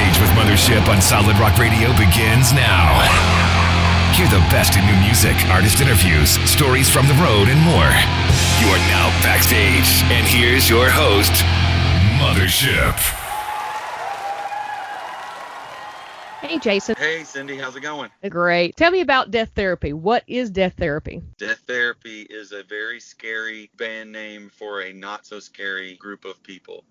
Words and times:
Backstage 0.00 0.20
with 0.22 0.30
Mothership 0.30 0.88
on 0.88 1.02
Solid 1.02 1.38
Rock 1.38 1.58
Radio 1.58 1.90
begins 1.90 2.54
now. 2.54 3.00
Hear 4.14 4.26
the 4.28 4.40
best 4.48 4.74
in 4.74 4.86
new 4.86 4.96
music, 4.96 5.36
artist 5.50 5.82
interviews, 5.82 6.30
stories 6.48 6.88
from 6.88 7.06
the 7.06 7.12
road, 7.14 7.48
and 7.48 7.60
more. 7.60 7.90
You 8.60 8.68
are 8.72 8.80
now 8.88 9.10
backstage, 9.22 10.02
and 10.10 10.26
here's 10.26 10.70
your 10.70 10.88
host, 10.88 11.32
Mothership. 12.16 12.96
Hey, 16.40 16.58
Jason. 16.58 16.94
Hey, 16.96 17.22
Cindy, 17.22 17.58
how's 17.58 17.76
it 17.76 17.80
going? 17.80 18.10
Great. 18.30 18.76
Tell 18.76 18.90
me 18.90 19.02
about 19.02 19.30
Death 19.30 19.50
Therapy. 19.54 19.92
What 19.92 20.24
is 20.26 20.48
Death 20.48 20.76
Therapy? 20.78 21.20
Death 21.36 21.60
Therapy 21.66 22.22
is 22.22 22.52
a 22.52 22.62
very 22.62 23.00
scary 23.00 23.70
band 23.76 24.10
name 24.10 24.48
for 24.48 24.80
a 24.80 24.94
not 24.94 25.26
so 25.26 25.40
scary 25.40 25.96
group 25.96 26.24
of 26.24 26.42
people. 26.42 26.84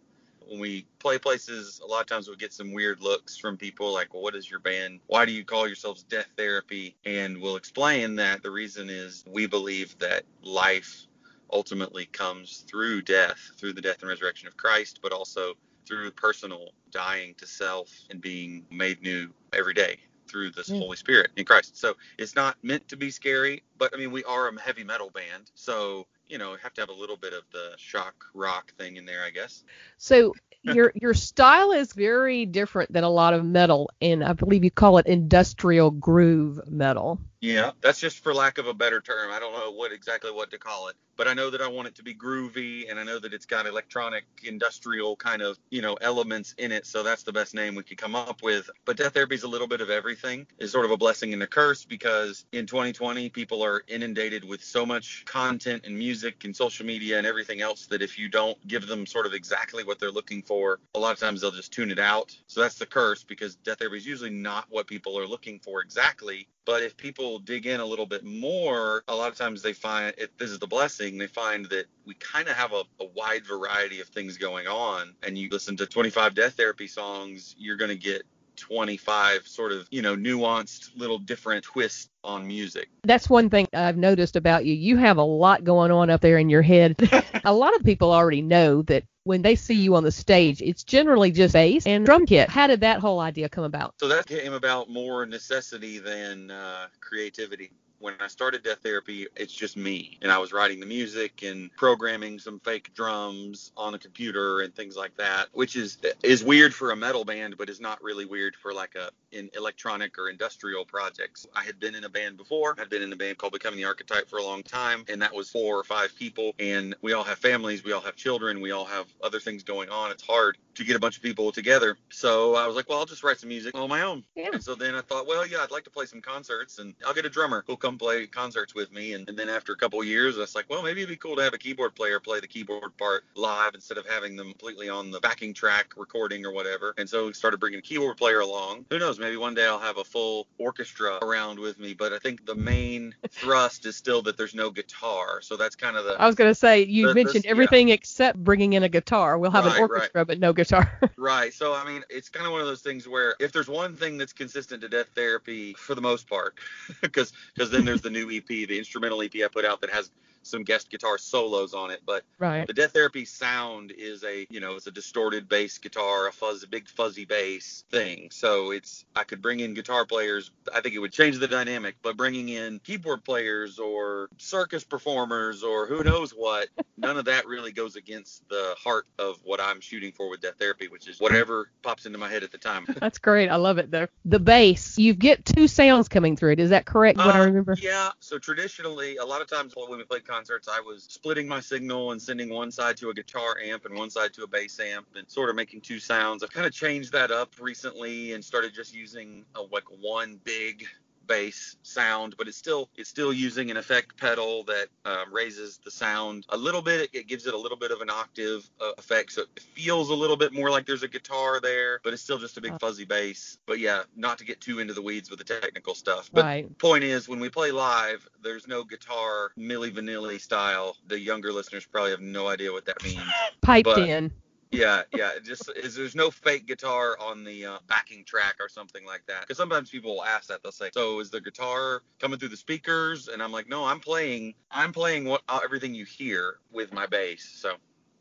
When 0.50 0.59
we 0.59 0.88
play 0.97 1.20
places, 1.20 1.79
a 1.84 1.86
lot 1.86 2.02
of 2.02 2.07
times 2.07 2.27
we'll 2.27 2.36
get 2.36 2.52
some 2.52 2.73
weird 2.73 3.02
looks 3.02 3.38
from 3.38 3.55
people 3.55 3.94
like, 3.94 4.13
well, 4.16 4.23
what 4.23 4.34
is 4.34 4.49
your 4.49 4.59
band? 4.59 4.99
Why 5.05 5.23
do 5.25 5.31
you 5.31 5.45
call 5.45 5.67
yourselves 5.67 6.02
Death 6.02 6.27
Therapy? 6.38 6.95
And 7.05 7.39
we'll 7.39 7.55
explain 7.55 8.16
that 8.16 8.41
the 8.41 8.49
reason 8.49 8.89
is 8.89 9.23
we 9.27 9.45
believe 9.45 9.95
that 9.99 10.23
life 10.41 11.05
ultimately 11.53 12.08
comes 12.08 12.66
through 12.67 13.03
death, 13.03 13.38
through 13.58 13.73
the 13.73 13.81
death 13.81 13.98
and 14.02 14.09
resurrection 14.09 14.48
of 14.48 14.58
Christ, 14.58 14.99
but 15.03 15.12
also 15.12 15.53
through 15.85 16.09
personal 16.12 16.70
dying 16.89 17.36
to 17.36 17.45
self 17.45 17.91
and 18.09 18.20
being 18.20 18.66
made 18.72 19.02
new 19.03 19.30
every 19.53 19.75
day 19.75 19.97
through 20.27 20.52
the 20.52 20.63
Yeah. 20.67 20.77
Holy 20.80 20.97
Spirit 20.97 21.31
in 21.36 21.45
Christ. 21.45 21.77
So 21.77 21.95
it's 22.17 22.36
not 22.36 22.58
meant 22.63 22.88
to 22.89 22.97
be 22.97 23.11
scary, 23.11 23.63
but 23.77 23.94
I 23.94 23.97
mean, 23.97 24.11
we 24.11 24.23
are 24.23 24.47
a 24.47 24.61
heavy 24.61 24.84
metal 24.84 25.09
band. 25.09 25.52
So, 25.55 26.08
you 26.29 26.38
know, 26.38 26.55
have 26.61 26.73
to 26.75 26.81
have 26.81 26.89
a 26.89 26.93
little 26.93 27.17
bit 27.17 27.33
of 27.33 27.43
the 27.51 27.73
shock 27.77 28.25
rock 28.33 28.71
thing 28.77 28.97
in 28.97 29.05
there, 29.05 29.23
I 29.23 29.31
guess. 29.31 29.63
So 29.97 30.33
your 30.61 30.91
your 30.95 31.13
style 31.13 31.71
is 31.71 31.91
very 31.93 32.45
different 32.45 32.93
than 32.93 33.03
a 33.03 33.09
lot 33.09 33.33
of 33.33 33.43
metal, 33.43 33.89
and 34.02 34.23
I 34.23 34.33
believe 34.33 34.63
you 34.63 34.71
call 34.71 34.99
it 34.99 35.07
industrial 35.07 35.91
groove 35.91 36.59
metal. 36.67 37.19
Yeah, 37.42 37.72
that's 37.80 38.00
just 38.00 38.20
for 38.20 38.34
lack 38.34 38.58
of 38.58 38.68
a 38.68 38.73
better 38.73 39.00
term. 39.00 39.32
I 39.32 39.40
don't 39.40 39.54
know 39.54 39.72
what 39.72 39.94
exactly 39.94 40.32
what 40.32 40.52
to 40.52 40.58
call 40.58 40.90
it, 40.90 40.95
but 41.16 41.28
I 41.28 41.34
know 41.34 41.50
that 41.50 41.62
I 41.62 41.68
want 41.70 41.88
it 41.88 41.95
to 41.95 42.04
be 42.04 42.14
groovy, 42.14 42.90
and 42.90 43.00
I 43.00 43.04
know 43.04 43.18
that 43.18 43.34
it's 43.34 43.45
got 43.45 43.66
electronic, 43.66 44.26
industrial 44.44 45.16
kind 45.16 45.42
of 45.42 45.58
you 45.70 45.82
know 45.82 45.94
elements 45.95 46.54
in 46.58 46.73
it. 46.73 46.86
So 46.86 47.02
that's 47.02 47.23
the 47.23 47.32
best 47.32 47.54
name 47.54 47.76
we 47.76 47.84
could 47.84 47.98
come 47.98 48.14
up 48.14 48.44
with. 48.44 48.70
But 48.84 48.98
Death 48.98 49.14
Therapy 49.14 49.36
is 49.36 49.44
a 49.44 49.48
little 49.48 49.67
bit 49.67 49.80
of 49.80 49.90
everything. 49.90 50.48
Is 50.58 50.73
sort 50.73 50.84
of 50.84 50.92
a 50.92 50.98
blessing 50.98 51.32
and 51.32 51.42
a 51.42 51.48
curse 51.48 51.86
because 51.86 52.45
in 52.52 52.66
2020 52.66 53.30
people 53.30 53.64
are 53.64 53.84
inundated 53.88 54.44
with 54.44 54.62
so 54.62 54.86
much 54.86 55.23
content 55.26 55.86
and 55.86 55.98
music 55.98 56.44
and 56.44 56.54
social 56.54 56.86
media 56.86 57.17
and 57.17 57.26
everything 57.26 57.62
else 57.62 57.86
that 57.88 58.02
if 58.02 58.20
you 58.20 58.28
don't 58.28 58.58
give 58.67 58.86
them 58.86 59.06
sort 59.06 59.26
of 59.26 59.34
exactly 59.34 59.86
what 59.86 59.98
they're 59.98 60.12
looking 60.12 60.42
for, 60.42 60.80
a 60.94 61.00
lot 61.00 61.14
of 61.14 61.20
times 61.20 61.40
they'll 61.40 61.52
just 61.52 61.72
tune 61.72 61.90
it 61.90 62.00
out. 62.00 62.38
So 62.48 62.60
that's 62.60 62.78
the 62.78 62.86
curse 62.86 63.23
because 63.23 63.56
Death 63.56 63.80
Therapy 63.80 63.98
is 63.98 64.06
usually 64.06 64.30
not 64.30 64.66
what 64.70 64.88
people 64.88 65.17
are 65.17 65.28
looking 65.28 65.60
for 65.60 65.82
exactly. 65.82 66.50
But 66.70 66.84
if 66.84 66.95
people 66.95 67.39
dig 67.39 67.66
in 67.66 67.80
a 67.80 67.86
little 67.86 68.06
bit 68.06 68.23
more, 68.23 69.03
a 69.08 69.16
lot 69.16 69.31
of 69.31 69.36
times 69.36 69.64
they 69.64 69.73
find 69.73 70.14
if 70.20 70.38
this 70.38 70.52
is 70.52 70.59
the 70.59 70.67
blessing, 70.67 71.17
they 71.17 71.26
find 71.26 71.66
that 71.70 71.86
we 72.06 72.14
kind 72.14 72.48
of 72.48 72.56
have 72.56 72.73
a, 72.73 72.84
a 73.00 73.06
wide 73.16 73.44
variety 73.44 74.02
of 74.02 74.08
things 74.09 74.38
going 74.38 74.67
on. 74.67 75.16
And 75.23 75.36
you 75.36 75.50
listen 75.52 75.76
to 75.78 75.88
25 75.88 76.36
Death 76.36 76.53
Therapy 76.53 76.86
songs, 76.86 77.56
you're 77.58 77.76
going 77.76 77.89
to 77.89 77.95
get 77.95 78.22
25 78.58 79.48
sort 79.48 79.72
of, 79.72 79.88
you 79.89 80.03
know, 80.03 80.16
nuanced 80.16 80.92
little 80.95 81.17
different 81.17 81.64
twists 81.64 82.11
on 82.23 82.45
music. 82.45 82.89
That's 83.04 83.28
one 83.28 83.50
thing 83.50 83.66
I've 83.73 83.98
noticed 83.98 84.36
about 84.36 84.64
you. 84.64 84.76
You 84.76 84.98
have 84.98 85.17
a 85.17 85.23
lot 85.23 85.64
going 85.64 85.89
on 85.89 86.11
up 86.11 86.22
there 86.22 86.38
in 86.38 86.50
your 86.50 86.61
head. 86.61 86.98
a 87.45 87.54
lot 87.54 87.76
of 87.78 87.83
people 87.83 88.14
already 88.14 88.44
know 88.44 88.83
that 88.83 89.06
when 89.30 89.44
they 89.44 89.55
see 89.55 89.75
you 89.75 89.94
on 89.94 90.03
the 90.03 90.11
stage, 90.11 90.59
it's 90.59 90.83
generally 90.83 91.30
just 91.30 91.53
bass 91.53 91.85
and 91.85 92.03
drum 92.03 92.25
kit. 92.25 92.49
How 92.49 92.66
did 92.66 92.81
that 92.81 92.99
whole 92.99 93.19
idea 93.19 93.47
come 93.47 93.63
about? 93.63 93.94
So 93.99 94.08
that 94.08 94.25
came 94.25 94.53
about 94.53 94.89
more 94.89 95.27
necessity 95.27 95.99
than 95.99 96.49
uh, 96.49 96.88
creativity. 96.99 97.69
When 98.00 98.14
I 98.19 98.28
started 98.28 98.64
Death 98.64 98.80
Therapy, 98.81 99.28
it's 99.36 99.54
just 99.54 99.76
me, 99.76 100.17
and 100.21 100.32
I 100.32 100.37
was 100.37 100.54
writing 100.54 100.80
the 100.80 100.86
music 100.86 101.43
and 101.43 101.70
programming 101.76 102.39
some 102.39 102.60
fake 102.60 102.93
drums 102.93 103.71
on 103.76 103.93
a 103.93 103.99
computer 103.99 104.61
and 104.61 104.73
things 104.73 104.95
like 104.95 105.15
that, 105.17 105.49
which 105.52 105.76
is 105.76 105.98
is 106.23 106.43
weird 106.43 106.73
for 106.73 106.92
a 106.92 106.95
metal 106.95 107.26
band, 107.26 107.58
but 107.58 107.70
is 107.70 107.82
not 107.82 108.02
really 108.02 108.26
weird 108.26 108.55
for 108.55 108.73
like 108.73 108.95
a 108.95 109.11
in 109.32 109.49
electronic 109.55 110.17
or 110.17 110.30
industrial 110.30 110.86
projects. 110.86 111.45
I 111.55 111.64
had 111.64 111.80
been 111.80 111.93
in 111.93 112.04
a 112.04 112.10
band 112.10 112.37
before. 112.37 112.76
I'd 112.80 112.89
been 112.89 113.02
in 113.02 113.14
a 113.14 113.15
band 113.15 113.37
called 113.37 113.54
Becoming 113.54 113.77
the 113.77 113.86
Archetype 113.86 114.30
for 114.30 114.37
a 114.37 114.43
long 114.43 114.64
time, 114.64 115.05
and 115.08 115.21
that 115.21 115.33
was 115.33 115.49
four 115.49 115.77
or 115.77 115.83
five 115.83 116.16
people, 116.16 116.55
and 116.60 116.95
we 117.02 117.14
all 117.14 117.23
have 117.23 117.37
families, 117.37 117.83
we 117.83 117.92
all 117.92 118.02
have 118.02 118.16
children, 118.16 118.61
we 118.61 118.71
all 118.71 118.86
have 118.86 119.05
other 119.21 119.39
things 119.39 119.64
going 119.64 119.89
on. 119.89 120.11
It's 120.11 120.26
hard 120.26 120.58
to 120.76 120.83
get 120.83 120.95
a 120.95 120.99
bunch 120.99 121.17
of 121.17 121.23
people 121.23 121.52
together. 121.52 121.98
So 122.10 122.55
I 122.55 122.66
was 122.66 122.76
like, 122.76 122.89
well, 122.89 122.99
I'll 122.99 123.05
just 123.05 123.23
write 123.23 123.39
some 123.39 123.49
music 123.49 123.76
on 123.76 123.89
my 123.89 124.02
own. 124.02 124.23
Yeah. 124.36 124.49
And 124.54 124.64
so 124.64 124.76
then 124.76 124.95
I 124.95 125.02
thought, 125.02 125.27
well, 125.27 125.45
yeah, 125.45 125.58
I'd 125.61 125.71
like 125.71 125.83
to 125.83 125.89
play 125.89 126.05
some 126.05 126.21
concerts, 126.21 126.80
and 126.80 126.95
I'll 127.05 127.14
get 127.14 127.26
a 127.26 127.30
drummer 127.30 127.64
who'll 127.67 127.77
come 127.77 127.89
play 127.98 128.27
concerts 128.27 128.75
with 128.75 128.92
me. 128.92 129.13
And, 129.13 129.27
and 129.30 129.38
then 129.38 129.50
after 129.50 129.74
a 129.74 129.75
couple 129.77 130.00
of 130.01 130.06
years, 130.07 130.38
I 130.38 130.42
was 130.42 130.56
like, 130.56 130.69
well, 130.69 130.83
maybe 130.83 131.01
it'd 131.01 131.10
be 131.10 131.16
cool 131.18 131.36
to 131.38 131.42
have 131.44 131.54
a 131.54 131.57
keyboard 131.57 131.95
player 131.95 132.19
play 132.19 132.39
the 132.39 132.48
keyboard 132.48 132.95
part 132.98 133.24
live 133.36 133.74
instead 133.75 133.98
of 133.98 134.06
having 134.07 134.36
them 134.36 134.50
completely 134.50 134.89
on 134.89 135.12
the 135.12 135.19
backing 135.19 135.54
track 135.54 135.94
recording 135.98 136.45
or 136.45 136.51
whatever. 136.51 136.94
And 136.98 137.10
so 137.10 137.28
we 137.28 137.33
started 137.33 137.60
bringing 137.60 137.80
a 137.80 137.81
keyboard 137.81 138.18
player 138.18 138.39
along. 138.42 138.86
Who 138.89 139.00
knows? 139.00 139.19
Maybe 139.19 139.38
one 139.38 139.54
day 139.56 139.66
I'll 139.66 139.80
have 139.80 139.98
a 139.98 140.04
full 140.04 140.48
orchestra 140.57 141.18
around 141.22 141.60
with 141.60 141.80
me. 141.80 141.94
But 141.94 142.13
I 142.13 142.19
think 142.19 142.45
the 142.45 142.56
main 142.56 143.16
thrust 143.30 143.86
is 143.86 143.95
still 143.95 144.22
that 144.24 144.38
there's 144.38 144.56
no 144.56 144.69
guitar. 144.69 145.42
So 145.42 145.57
that's 145.57 145.75
kind 145.75 145.95
of 145.98 146.06
the 146.06 146.12
I 146.19 146.25
was 146.25 146.36
going 146.36 146.50
to 146.50 146.56
say, 146.56 146.83
you 146.83 147.07
The- 147.07 147.16
mentioned 147.16 147.36
this- 147.36 147.45
yeah. 147.45 147.51
everything 147.51 147.89
except 147.89 148.38
bringing 148.44 148.74
in 148.74 148.83
a 148.83 148.89
guitar. 148.89 149.38
We'll 149.38 149.51
have 149.51 149.66
Right, 149.66 149.75
an 149.78 149.81
right. 149.83 149.89
orchestra, 149.92 150.25
but 150.25 150.39
no 150.39 150.54
guitar. 150.54 150.92
Right. 151.18 151.54
So 151.54 151.74
I 151.74 151.86
mean, 151.86 152.04
it's 152.10 152.30
kind 152.30 152.45
of 152.45 152.51
one 152.54 152.62
of 152.62 152.68
those 152.68 152.81
things 152.81 153.07
where 153.07 153.36
if 153.39 153.51
there's 153.51 153.68
one 153.68 153.95
thing 153.95 154.18
that's 154.18 154.31
consistent 154.33 154.81
to 154.81 154.89
Death 154.89 155.07
Therapy 155.16 155.74
for 155.74 155.94
the 155.94 156.01
most 156.01 156.28
part, 156.30 156.56
because 157.01 157.33
because 157.54 157.69
then 157.80 157.86
there's 157.86 158.01
the 158.01 158.10
new 158.10 158.30
EP, 158.30 158.45
the 158.45 158.78
instrumental 158.78 159.22
EP 159.22 159.31
I 159.36 159.48
put 159.48 159.66
out 159.66 159.81
that 159.81 159.90
has 159.92 160.12
some 160.44 160.63
guest 160.63 160.89
guitar 160.89 161.18
solos 161.18 161.74
on 161.74 161.92
it, 161.92 162.01
but 162.06 162.24
right. 162.38 162.66
the 162.68 162.74
Death 162.74 162.92
Therapy 162.94 163.25
sound 163.25 163.92
is 163.92 164.24
a 164.24 164.48
you 164.50 164.60
know 164.60 164.75
it's 164.75 164.88
a 164.88 164.92
distorted 164.92 165.48
bass 165.50 165.77
guitar, 165.77 166.27
a 166.27 166.31
fuzz, 166.31 166.63
a 166.63 166.68
big 166.68 166.88
fuzzy 166.88 167.25
bass 167.25 167.83
thing. 167.92 168.30
So 168.31 168.72
it's 168.72 169.06
I 169.16 169.24
could 169.24 169.42
bring 169.42 169.60
in 169.60 169.74
guitar 169.74 170.06
players. 170.06 170.51
I 170.74 170.81
think 170.81 170.95
it 170.95 171.00
would 171.00 171.12
change 171.13 171.38
the 171.39 171.48
dynamic, 171.48 171.95
but 172.01 172.18
bringing 172.18 172.50
in 172.50 172.80
keyboard 172.80 173.24
players 173.24 173.80
or 173.80 174.30
circus 174.38 174.83
performers 174.83 175.63
or 175.63 175.86
who 175.88 176.04
knows 176.04 176.31
what, 176.31 176.68
none 176.98 177.18
of 177.18 177.25
that 177.25 177.48
really 177.48 177.72
goes 177.72 177.95
against 177.95 178.48
the 178.50 178.75
heart 178.78 179.06
of 179.18 179.39
what 179.44 179.60
I'm 179.62 179.81
shooting 179.81 180.12
for 180.12 180.30
with 180.30 180.42
Death 180.42 180.56
Therapy, 180.60 180.88
which 180.88 181.07
is 181.07 181.19
whatever 181.19 181.69
pops 181.81 182.06
into 182.06 182.18
my 182.18 182.30
head 182.30 182.44
at 182.44 182.51
the 182.51 182.57
time. 182.57 182.86
That's 183.00 183.18
great. 183.19 183.50
I 183.50 183.56
love 183.56 183.78
it 183.78 183.92
though. 183.92 184.07
The 184.25 184.39
bass, 184.39 184.98
you 184.98 185.13
get 185.13 185.45
two 185.45 185.68
sounds 185.68 186.07
coming 186.07 186.36
through 186.36 186.54
it. 186.54 186.60
Is 186.60 186.69
that 186.72 186.86
correct? 186.86 187.18
what 187.18 187.36
I 187.36 187.42
Uh, 187.42 187.45
remember? 187.45 187.75
Yeah. 187.80 188.12
So 188.19 188.38
traditionally, 188.38 189.18
a 189.18 189.25
lot 189.25 189.42
of 189.42 189.48
times 189.48 189.74
when 189.75 189.98
we 189.98 190.04
played 190.04 190.25
concerts, 190.30 190.68
I 190.68 190.80
was 190.80 191.04
splitting 191.04 191.48
my 191.48 191.60
signal 191.60 192.12
and 192.12 192.22
sending 192.22 192.50
one 192.50 192.72
side 192.72 192.95
to 192.98 193.10
a 193.10 193.13
guitar 193.13 193.57
amp 193.63 193.86
and 193.86 193.95
one 193.95 194.10
side 194.10 194.34
to 194.34 194.44
a 194.44 194.48
bass 194.48 194.80
amp, 194.80 195.07
and 195.16 195.30
sort 195.30 195.50
of 195.50 195.56
making 195.56 195.81
two 195.81 196.00
sounds. 196.00 196.44
I've 196.44 196.51
kind 196.51 196.68
of 196.68 196.74
changed 196.74 197.12
that 197.13 197.31
up 197.31 197.54
recently 197.60 198.34
and 198.34 198.44
started 198.44 198.74
just 198.74 198.94
using 198.94 199.45
a, 199.56 199.62
like 199.62 199.86
one 200.00 200.40
big 200.44 200.86
bass 201.30 201.78
sound, 201.84 202.36
but 202.38 202.48
it's 202.50 202.57
still 202.57 202.90
it's 202.98 203.10
still 203.10 203.31
using 203.31 203.72
an 203.72 203.78
effect 203.78 204.18
pedal 204.18 204.63
that 204.66 204.88
um, 205.06 205.34
raises 205.34 205.80
the 205.86 205.92
sound 205.92 206.45
a 206.50 206.57
little 206.57 206.81
bit. 206.81 207.10
It, 207.13 207.28
gives 207.30 207.45
it 207.45 207.54
a 207.54 207.57
little 207.57 207.78
bit 207.78 207.92
of 207.92 208.01
an 208.01 208.10
octave 208.10 208.68
uh, 208.81 208.92
effect, 208.98 209.31
so 209.31 209.44
it 209.44 209.62
feels 209.62 210.10
a 210.10 210.16
little 210.16 210.36
bit 210.36 210.51
more 210.51 210.72
like 210.72 210.88
there's 210.88 211.04
a 211.04 211.07
guitar 211.07 211.62
there, 211.62 212.01
but 212.04 212.12
it's 212.12 212.24
still 212.24 212.40
just 212.40 212.57
a 212.57 212.62
big 212.62 212.78
fuzzy 212.80 213.06
bass. 213.06 213.60
But 213.68 213.78
yeah, 213.80 214.01
not 214.16 214.40
to 214.40 214.45
get 214.45 214.60
too 214.60 214.80
into 214.80 214.94
the 214.95 215.01
weeds 215.01 215.30
with 215.30 215.38
the 215.38 215.45
technical 215.45 215.94
stuff. 215.94 216.30
But 216.34 216.44
Right. 216.45 216.78
point 216.80 217.04
is, 217.04 217.30
when 217.30 217.40
we 217.40 217.50
play 217.50 217.72
live, 217.72 218.28
there's 218.42 218.68
no 218.68 218.84
guitar 218.84 219.51
Milli 219.57 219.92
Vanilli 219.92 220.42
style. 220.42 220.98
The 221.07 221.19
younger 221.19 221.54
listeners 221.54 221.86
probably 221.86 222.12
have 222.12 222.22
no 222.22 222.48
idea 222.48 222.72
what 222.72 222.86
that 222.86 223.01
means. 223.04 223.22
Piped 223.62 223.86
but- 223.86 224.00
in. 224.00 224.31
Yeah, 224.71 225.01
yeah. 225.15 225.31
Just 225.44 225.71
is. 225.75 225.95
There's 225.95 226.15
no 226.15 226.30
fake 226.30 226.68
guitar 226.68 227.18
on 227.19 227.44
the 227.44 227.66
uh, 227.66 227.77
backing 227.88 228.24
track 228.24 228.56
or 228.60 228.69
something 228.69 229.06
like 229.06 229.24
that. 229.27 229.42
Because 229.42 229.57
sometimes 229.57 229.89
people 229.89 230.16
will 230.16 230.24
ask 230.24 230.48
that. 230.50 230.62
They'll 230.62 230.71
say, 230.71 230.89
"So 230.94 231.19
is 231.19 231.31
the 231.31 231.42
guitar 231.42 232.04
coming 232.19 232.38
through 232.38 232.50
the 232.50 232.57
speakers?" 232.57 233.30
And 233.30 233.42
I'm 233.42 233.51
like, 233.51 233.68
"No, 233.68 233.86
I'm 233.86 234.00
playing. 234.00 234.54
I'm 234.69 234.92
playing 234.92 235.25
what 235.25 235.42
uh, 235.50 235.60
everything 235.63 235.95
you 235.95 236.06
hear 236.06 236.60
with 236.71 236.94
my 236.94 237.07
bass." 237.07 237.44
So 237.44 237.75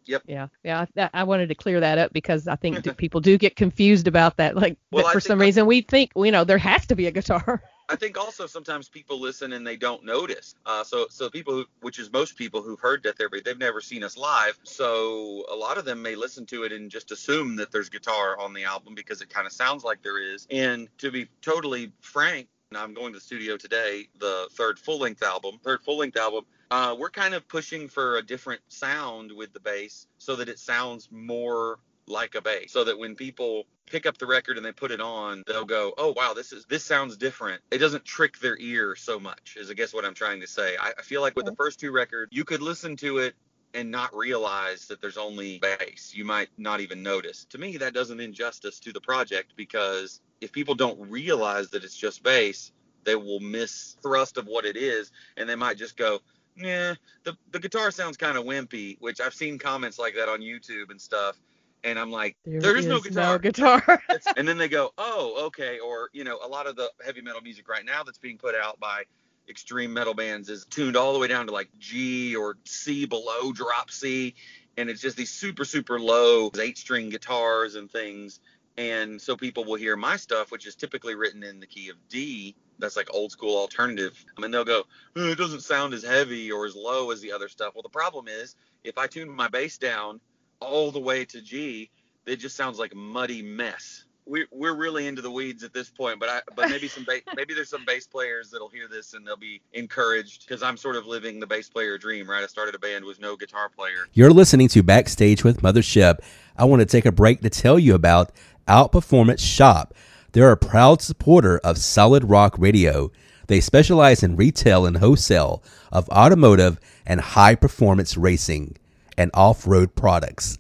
Yep. 0.08 0.22
Yeah, 0.26 0.48
yeah. 0.64 0.86
That, 0.94 1.10
I 1.12 1.22
wanted 1.24 1.50
to 1.50 1.54
clear 1.54 1.80
that 1.80 1.98
up 1.98 2.12
because 2.12 2.48
I 2.48 2.56
think 2.56 2.96
people 2.96 3.20
do 3.20 3.36
get 3.36 3.56
confused 3.56 4.08
about 4.08 4.38
that. 4.38 4.56
Like, 4.56 4.78
Well, 4.90 5.06
for 5.12 5.20
some 5.20 5.40
I- 5.40 5.44
reason 5.44 5.66
we 5.66 5.82
think, 5.82 6.12
you 6.16 6.32
know, 6.32 6.44
there 6.44 6.58
has 6.58 6.86
to 6.86 6.96
be 6.96 7.06
a 7.06 7.10
guitar. 7.10 7.62
I 7.88 7.96
think 7.96 8.18
also 8.18 8.46
sometimes 8.46 8.88
people 8.88 9.18
listen 9.18 9.54
and 9.54 9.66
they 9.66 9.76
don't 9.76 10.04
notice. 10.04 10.54
Uh, 10.66 10.84
so 10.84 11.06
so 11.08 11.30
people, 11.30 11.54
who, 11.54 11.64
which 11.80 11.98
is 11.98 12.12
most 12.12 12.36
people 12.36 12.62
who've 12.62 12.78
heard 12.78 13.02
Death 13.02 13.16
Therapy, 13.16 13.40
they've 13.44 13.58
never 13.58 13.80
seen 13.80 14.04
us 14.04 14.16
live. 14.16 14.58
So 14.64 15.44
a 15.50 15.56
lot 15.56 15.78
of 15.78 15.84
them 15.84 16.02
may 16.02 16.14
listen 16.14 16.44
to 16.46 16.64
it 16.64 16.72
and 16.72 16.90
just 16.90 17.10
assume 17.12 17.56
that 17.56 17.72
there's 17.72 17.88
guitar 17.88 18.38
on 18.38 18.52
the 18.52 18.64
album 18.64 18.94
because 18.94 19.22
it 19.22 19.30
kind 19.30 19.46
of 19.46 19.52
sounds 19.52 19.84
like 19.84 20.02
there 20.02 20.20
is. 20.20 20.46
And 20.50 20.88
to 20.98 21.10
be 21.10 21.28
totally 21.40 21.92
frank, 22.00 22.48
I'm 22.76 22.92
going 22.92 23.12
to 23.14 23.18
the 23.18 23.24
studio 23.24 23.56
today, 23.56 24.08
the 24.18 24.48
third 24.52 24.78
full 24.78 24.98
length 24.98 25.22
album, 25.22 25.58
third 25.62 25.80
full 25.82 25.98
length 25.98 26.18
album. 26.18 26.44
Uh, 26.70 26.94
we're 26.98 27.08
kind 27.08 27.32
of 27.32 27.48
pushing 27.48 27.88
for 27.88 28.18
a 28.18 28.22
different 28.22 28.60
sound 28.68 29.32
with 29.32 29.54
the 29.54 29.60
bass 29.60 30.06
so 30.18 30.36
that 30.36 30.50
it 30.50 30.58
sounds 30.58 31.08
more 31.10 31.78
like 32.08 32.34
a 32.34 32.42
bass 32.42 32.72
so 32.72 32.84
that 32.84 32.98
when 32.98 33.14
people 33.14 33.64
pick 33.86 34.06
up 34.06 34.18
the 34.18 34.26
record 34.26 34.56
and 34.56 34.66
they 34.66 34.72
put 34.72 34.90
it 34.90 35.00
on, 35.00 35.42
they'll 35.46 35.64
go, 35.64 35.94
"Oh 35.96 36.12
wow, 36.16 36.34
this 36.34 36.52
is 36.52 36.64
this 36.66 36.84
sounds 36.84 37.16
different." 37.16 37.62
It 37.70 37.78
doesn't 37.78 38.04
trick 38.04 38.38
their 38.38 38.58
ear 38.58 38.96
so 38.96 39.18
much. 39.18 39.56
Is 39.58 39.70
I 39.70 39.74
guess 39.74 39.94
what 39.94 40.04
I'm 40.04 40.14
trying 40.14 40.40
to 40.40 40.46
say. 40.46 40.76
I, 40.76 40.92
I 40.98 41.02
feel 41.02 41.20
like 41.20 41.36
with 41.36 41.46
the 41.46 41.54
first 41.56 41.80
two 41.80 41.90
records, 41.90 42.30
you 42.32 42.44
could 42.44 42.62
listen 42.62 42.96
to 42.96 43.18
it 43.18 43.34
and 43.74 43.90
not 43.90 44.14
realize 44.14 44.86
that 44.86 45.00
there's 45.00 45.18
only 45.18 45.58
bass. 45.58 46.12
You 46.14 46.24
might 46.24 46.48
not 46.56 46.80
even 46.80 47.02
notice. 47.02 47.44
To 47.50 47.58
me, 47.58 47.76
that 47.78 47.94
does 47.94 48.10
an 48.10 48.20
injustice 48.20 48.80
to 48.80 48.92
the 48.92 49.00
project 49.00 49.52
because 49.56 50.20
if 50.40 50.52
people 50.52 50.74
don't 50.74 51.10
realize 51.10 51.70
that 51.70 51.84
it's 51.84 51.96
just 51.96 52.22
bass, 52.22 52.72
they 53.04 53.16
will 53.16 53.40
miss 53.40 53.96
thrust 54.02 54.36
of 54.36 54.46
what 54.46 54.64
it 54.64 54.76
is, 54.76 55.10
and 55.36 55.48
they 55.48 55.56
might 55.56 55.78
just 55.78 55.96
go, 55.96 56.20
"Yeah, 56.56 56.94
the 57.24 57.36
the 57.52 57.58
guitar 57.58 57.90
sounds 57.90 58.16
kind 58.16 58.36
of 58.36 58.44
wimpy," 58.44 58.96
which 59.00 59.20
I've 59.20 59.34
seen 59.34 59.58
comments 59.58 59.98
like 59.98 60.14
that 60.16 60.28
on 60.28 60.40
YouTube 60.40 60.90
and 60.90 61.00
stuff. 61.00 61.36
And 61.84 61.98
I'm 61.98 62.10
like, 62.10 62.36
There 62.44 62.60
there 62.60 62.76
is, 62.76 62.86
no 62.86 63.00
guitar. 63.00 63.34
no 63.34 63.38
guitar. 63.38 64.02
And 64.36 64.46
then 64.46 64.58
they 64.58 64.68
go, 64.68 64.92
oh, 64.98 65.46
okay. 65.46 65.78
Or, 65.78 66.10
you 66.12 66.24
know, 66.24 66.38
a 66.44 66.48
lot 66.48 66.66
of 66.66 66.76
the 66.76 66.90
heavy 67.04 67.20
metal 67.20 67.40
music 67.40 67.68
right 67.68 67.84
now 67.84 68.02
that's 68.02 68.18
being 68.18 68.38
put 68.38 68.54
out 68.54 68.78
by 68.80 69.04
extreme 69.48 69.92
metal 69.92 70.14
bands 70.14 70.48
is 70.48 70.66
tuned 70.66 70.96
all 70.96 71.12
the 71.12 71.18
way 71.18 71.28
down 71.28 71.46
to 71.46 71.52
like 71.52 71.68
G 71.78 72.36
or 72.36 72.56
C 72.64 73.06
below 73.06 73.52
drop 73.52 73.90
C. 73.90 74.34
And 74.76 74.90
it's 74.90 75.00
just 75.00 75.16
these 75.16 75.30
super, 75.30 75.64
super 75.64 75.98
low 75.98 76.50
eight 76.60 76.78
string 76.78 77.10
guitars 77.10 77.74
and 77.74 77.90
things. 77.90 78.40
And 78.76 79.20
so 79.20 79.36
people 79.36 79.64
will 79.64 79.74
hear 79.74 79.96
my 79.96 80.16
stuff, 80.16 80.52
which 80.52 80.66
is 80.66 80.76
typically 80.76 81.16
written 81.16 81.42
in 81.42 81.58
the 81.58 81.66
key 81.66 81.88
of 81.88 81.96
D. 82.08 82.54
That's 82.78 82.96
like 82.96 83.08
old 83.12 83.32
school 83.32 83.56
alternative. 83.58 84.24
And 84.36 84.54
they'll 84.54 84.64
go, 84.64 84.84
oh, 85.16 85.30
it 85.30 85.38
doesn't 85.38 85.62
sound 85.62 85.94
as 85.94 86.04
heavy 86.04 86.52
or 86.52 86.64
as 86.64 86.76
low 86.76 87.10
as 87.10 87.20
the 87.20 87.32
other 87.32 87.48
stuff. 87.48 87.74
Well, 87.74 87.82
the 87.82 87.88
problem 87.88 88.28
is 88.28 88.54
if 88.84 88.96
I 88.96 89.08
tune 89.08 89.28
my 89.28 89.48
bass 89.48 89.78
down 89.78 90.20
all 90.60 90.90
the 90.90 91.00
way 91.00 91.24
to 91.26 91.40
G, 91.40 91.90
it 92.26 92.36
just 92.36 92.56
sounds 92.56 92.78
like 92.78 92.92
a 92.92 92.96
muddy 92.96 93.42
mess. 93.42 94.04
We're, 94.26 94.46
we're 94.52 94.74
really 94.74 95.06
into 95.06 95.22
the 95.22 95.30
weeds 95.30 95.64
at 95.64 95.72
this 95.72 95.88
point, 95.88 96.20
but 96.20 96.28
I 96.28 96.40
but 96.54 96.68
maybe 96.68 96.86
some 96.86 97.04
ba- 97.04 97.22
maybe 97.36 97.54
there's 97.54 97.70
some 97.70 97.86
bass 97.86 98.06
players 98.06 98.50
that'll 98.50 98.68
hear 98.68 98.86
this 98.86 99.14
and 99.14 99.26
they'll 99.26 99.38
be 99.38 99.62
encouraged 99.72 100.46
because 100.46 100.62
I'm 100.62 100.76
sort 100.76 100.96
of 100.96 101.06
living 101.06 101.40
the 101.40 101.46
bass 101.46 101.70
player 101.70 101.96
dream, 101.96 102.28
right? 102.28 102.44
I 102.44 102.46
started 102.46 102.74
a 102.74 102.78
band 102.78 103.06
with 103.06 103.20
no 103.20 103.36
guitar 103.36 103.70
player. 103.70 104.06
You're 104.12 104.30
listening 104.30 104.68
to 104.68 104.82
Backstage 104.82 105.44
with 105.44 105.62
Mothership. 105.62 106.18
I 106.58 106.66
want 106.66 106.80
to 106.80 106.86
take 106.86 107.06
a 107.06 107.12
break 107.12 107.40
to 107.40 107.50
tell 107.50 107.78
you 107.78 107.94
about 107.94 108.32
Outperformance 108.66 109.40
Shop. 109.40 109.94
They're 110.32 110.52
a 110.52 110.58
proud 110.58 111.00
supporter 111.00 111.58
of 111.64 111.78
Solid 111.78 112.24
Rock 112.24 112.54
Radio. 112.58 113.10
They 113.46 113.60
specialize 113.60 114.22
in 114.22 114.36
retail 114.36 114.84
and 114.84 114.98
wholesale 114.98 115.62
of 115.90 116.06
automotive 116.10 116.78
and 117.06 117.20
high 117.22 117.54
performance 117.54 118.14
racing 118.14 118.76
and 119.18 119.30
off 119.34 119.66
road 119.66 119.94
products. 119.94 120.58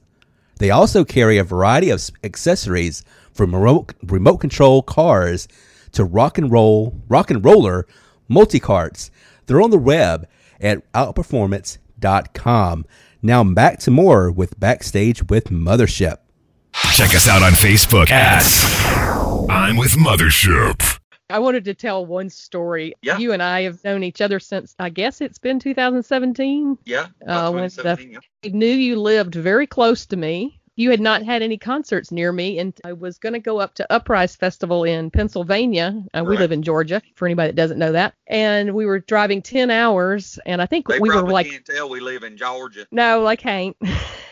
They 0.58 0.68
also 0.68 1.04
carry 1.04 1.38
a 1.38 1.44
variety 1.44 1.88
of 1.88 2.10
accessories 2.22 3.04
from 3.32 3.54
remote, 3.54 3.94
remote 4.02 4.38
control 4.38 4.82
cars 4.82 5.48
to 5.92 6.04
rock 6.04 6.36
and 6.36 6.50
roll, 6.50 7.00
rock 7.08 7.30
and 7.30 7.42
roller 7.42 7.86
multi 8.28 8.60
carts. 8.60 9.10
They're 9.46 9.62
on 9.62 9.70
the 9.70 9.78
web 9.78 10.28
at 10.60 10.92
outperformance.com. 10.92 12.84
Now 13.22 13.44
back 13.44 13.78
to 13.80 13.90
more 13.90 14.30
with 14.30 14.60
Backstage 14.60 15.28
with 15.28 15.44
Mothership. 15.46 16.18
Check 16.92 17.14
us 17.14 17.28
out 17.28 17.42
on 17.42 17.52
Facebook 17.52 18.10
at 18.10 18.42
I'm 19.50 19.76
with 19.76 19.92
Mothership. 19.92 20.97
I 21.30 21.38
wanted 21.40 21.64
to 21.66 21.74
tell 21.74 22.06
one 22.06 22.30
story. 22.30 22.94
Yeah. 23.02 23.18
You 23.18 23.32
and 23.32 23.42
I 23.42 23.62
have 23.62 23.82
known 23.84 24.02
each 24.02 24.20
other 24.22 24.40
since 24.40 24.74
I 24.78 24.88
guess 24.88 25.20
it's 25.20 25.38
been 25.38 25.58
2017. 25.60 26.78
Yeah, 26.86 27.08
Uh, 27.26 27.50
when 27.52 27.64
the- 27.64 27.68
2017, 27.70 28.12
yeah. 28.12 28.18
I 28.44 28.48
knew 28.48 28.66
you 28.66 28.98
lived 29.00 29.34
very 29.34 29.66
close 29.66 30.06
to 30.06 30.16
me. 30.16 30.58
You 30.76 30.90
had 30.90 31.00
not 31.00 31.24
had 31.24 31.42
any 31.42 31.58
concerts 31.58 32.12
near 32.12 32.30
me, 32.32 32.60
and 32.60 32.72
I 32.84 32.92
was 32.92 33.18
going 33.18 33.32
to 33.32 33.40
go 33.40 33.58
up 33.58 33.74
to 33.74 33.92
Uprise 33.92 34.36
Festival 34.36 34.84
in 34.84 35.10
Pennsylvania. 35.10 36.02
Uh, 36.14 36.22
we 36.24 36.30
Right. 36.30 36.38
live 36.38 36.52
in 36.52 36.62
Georgia, 36.62 37.02
for 37.16 37.26
anybody 37.26 37.48
that 37.48 37.56
doesn't 37.56 37.78
know 37.80 37.90
that. 37.92 38.14
And 38.28 38.72
we 38.74 38.86
were 38.86 39.00
driving 39.00 39.42
10 39.42 39.70
hours, 39.72 40.38
and 40.46 40.62
I 40.62 40.66
think 40.66 40.86
They 40.88 41.00
we 41.00 41.10
were 41.10 41.28
like, 41.28 41.50
can't 41.50 41.64
tell 41.66 41.88
we 41.90 41.98
live 42.00 42.22
in 42.22 42.36
Georgia. 42.36 42.86
no, 42.92 43.26
I 43.26 43.34
can't. 43.36 43.76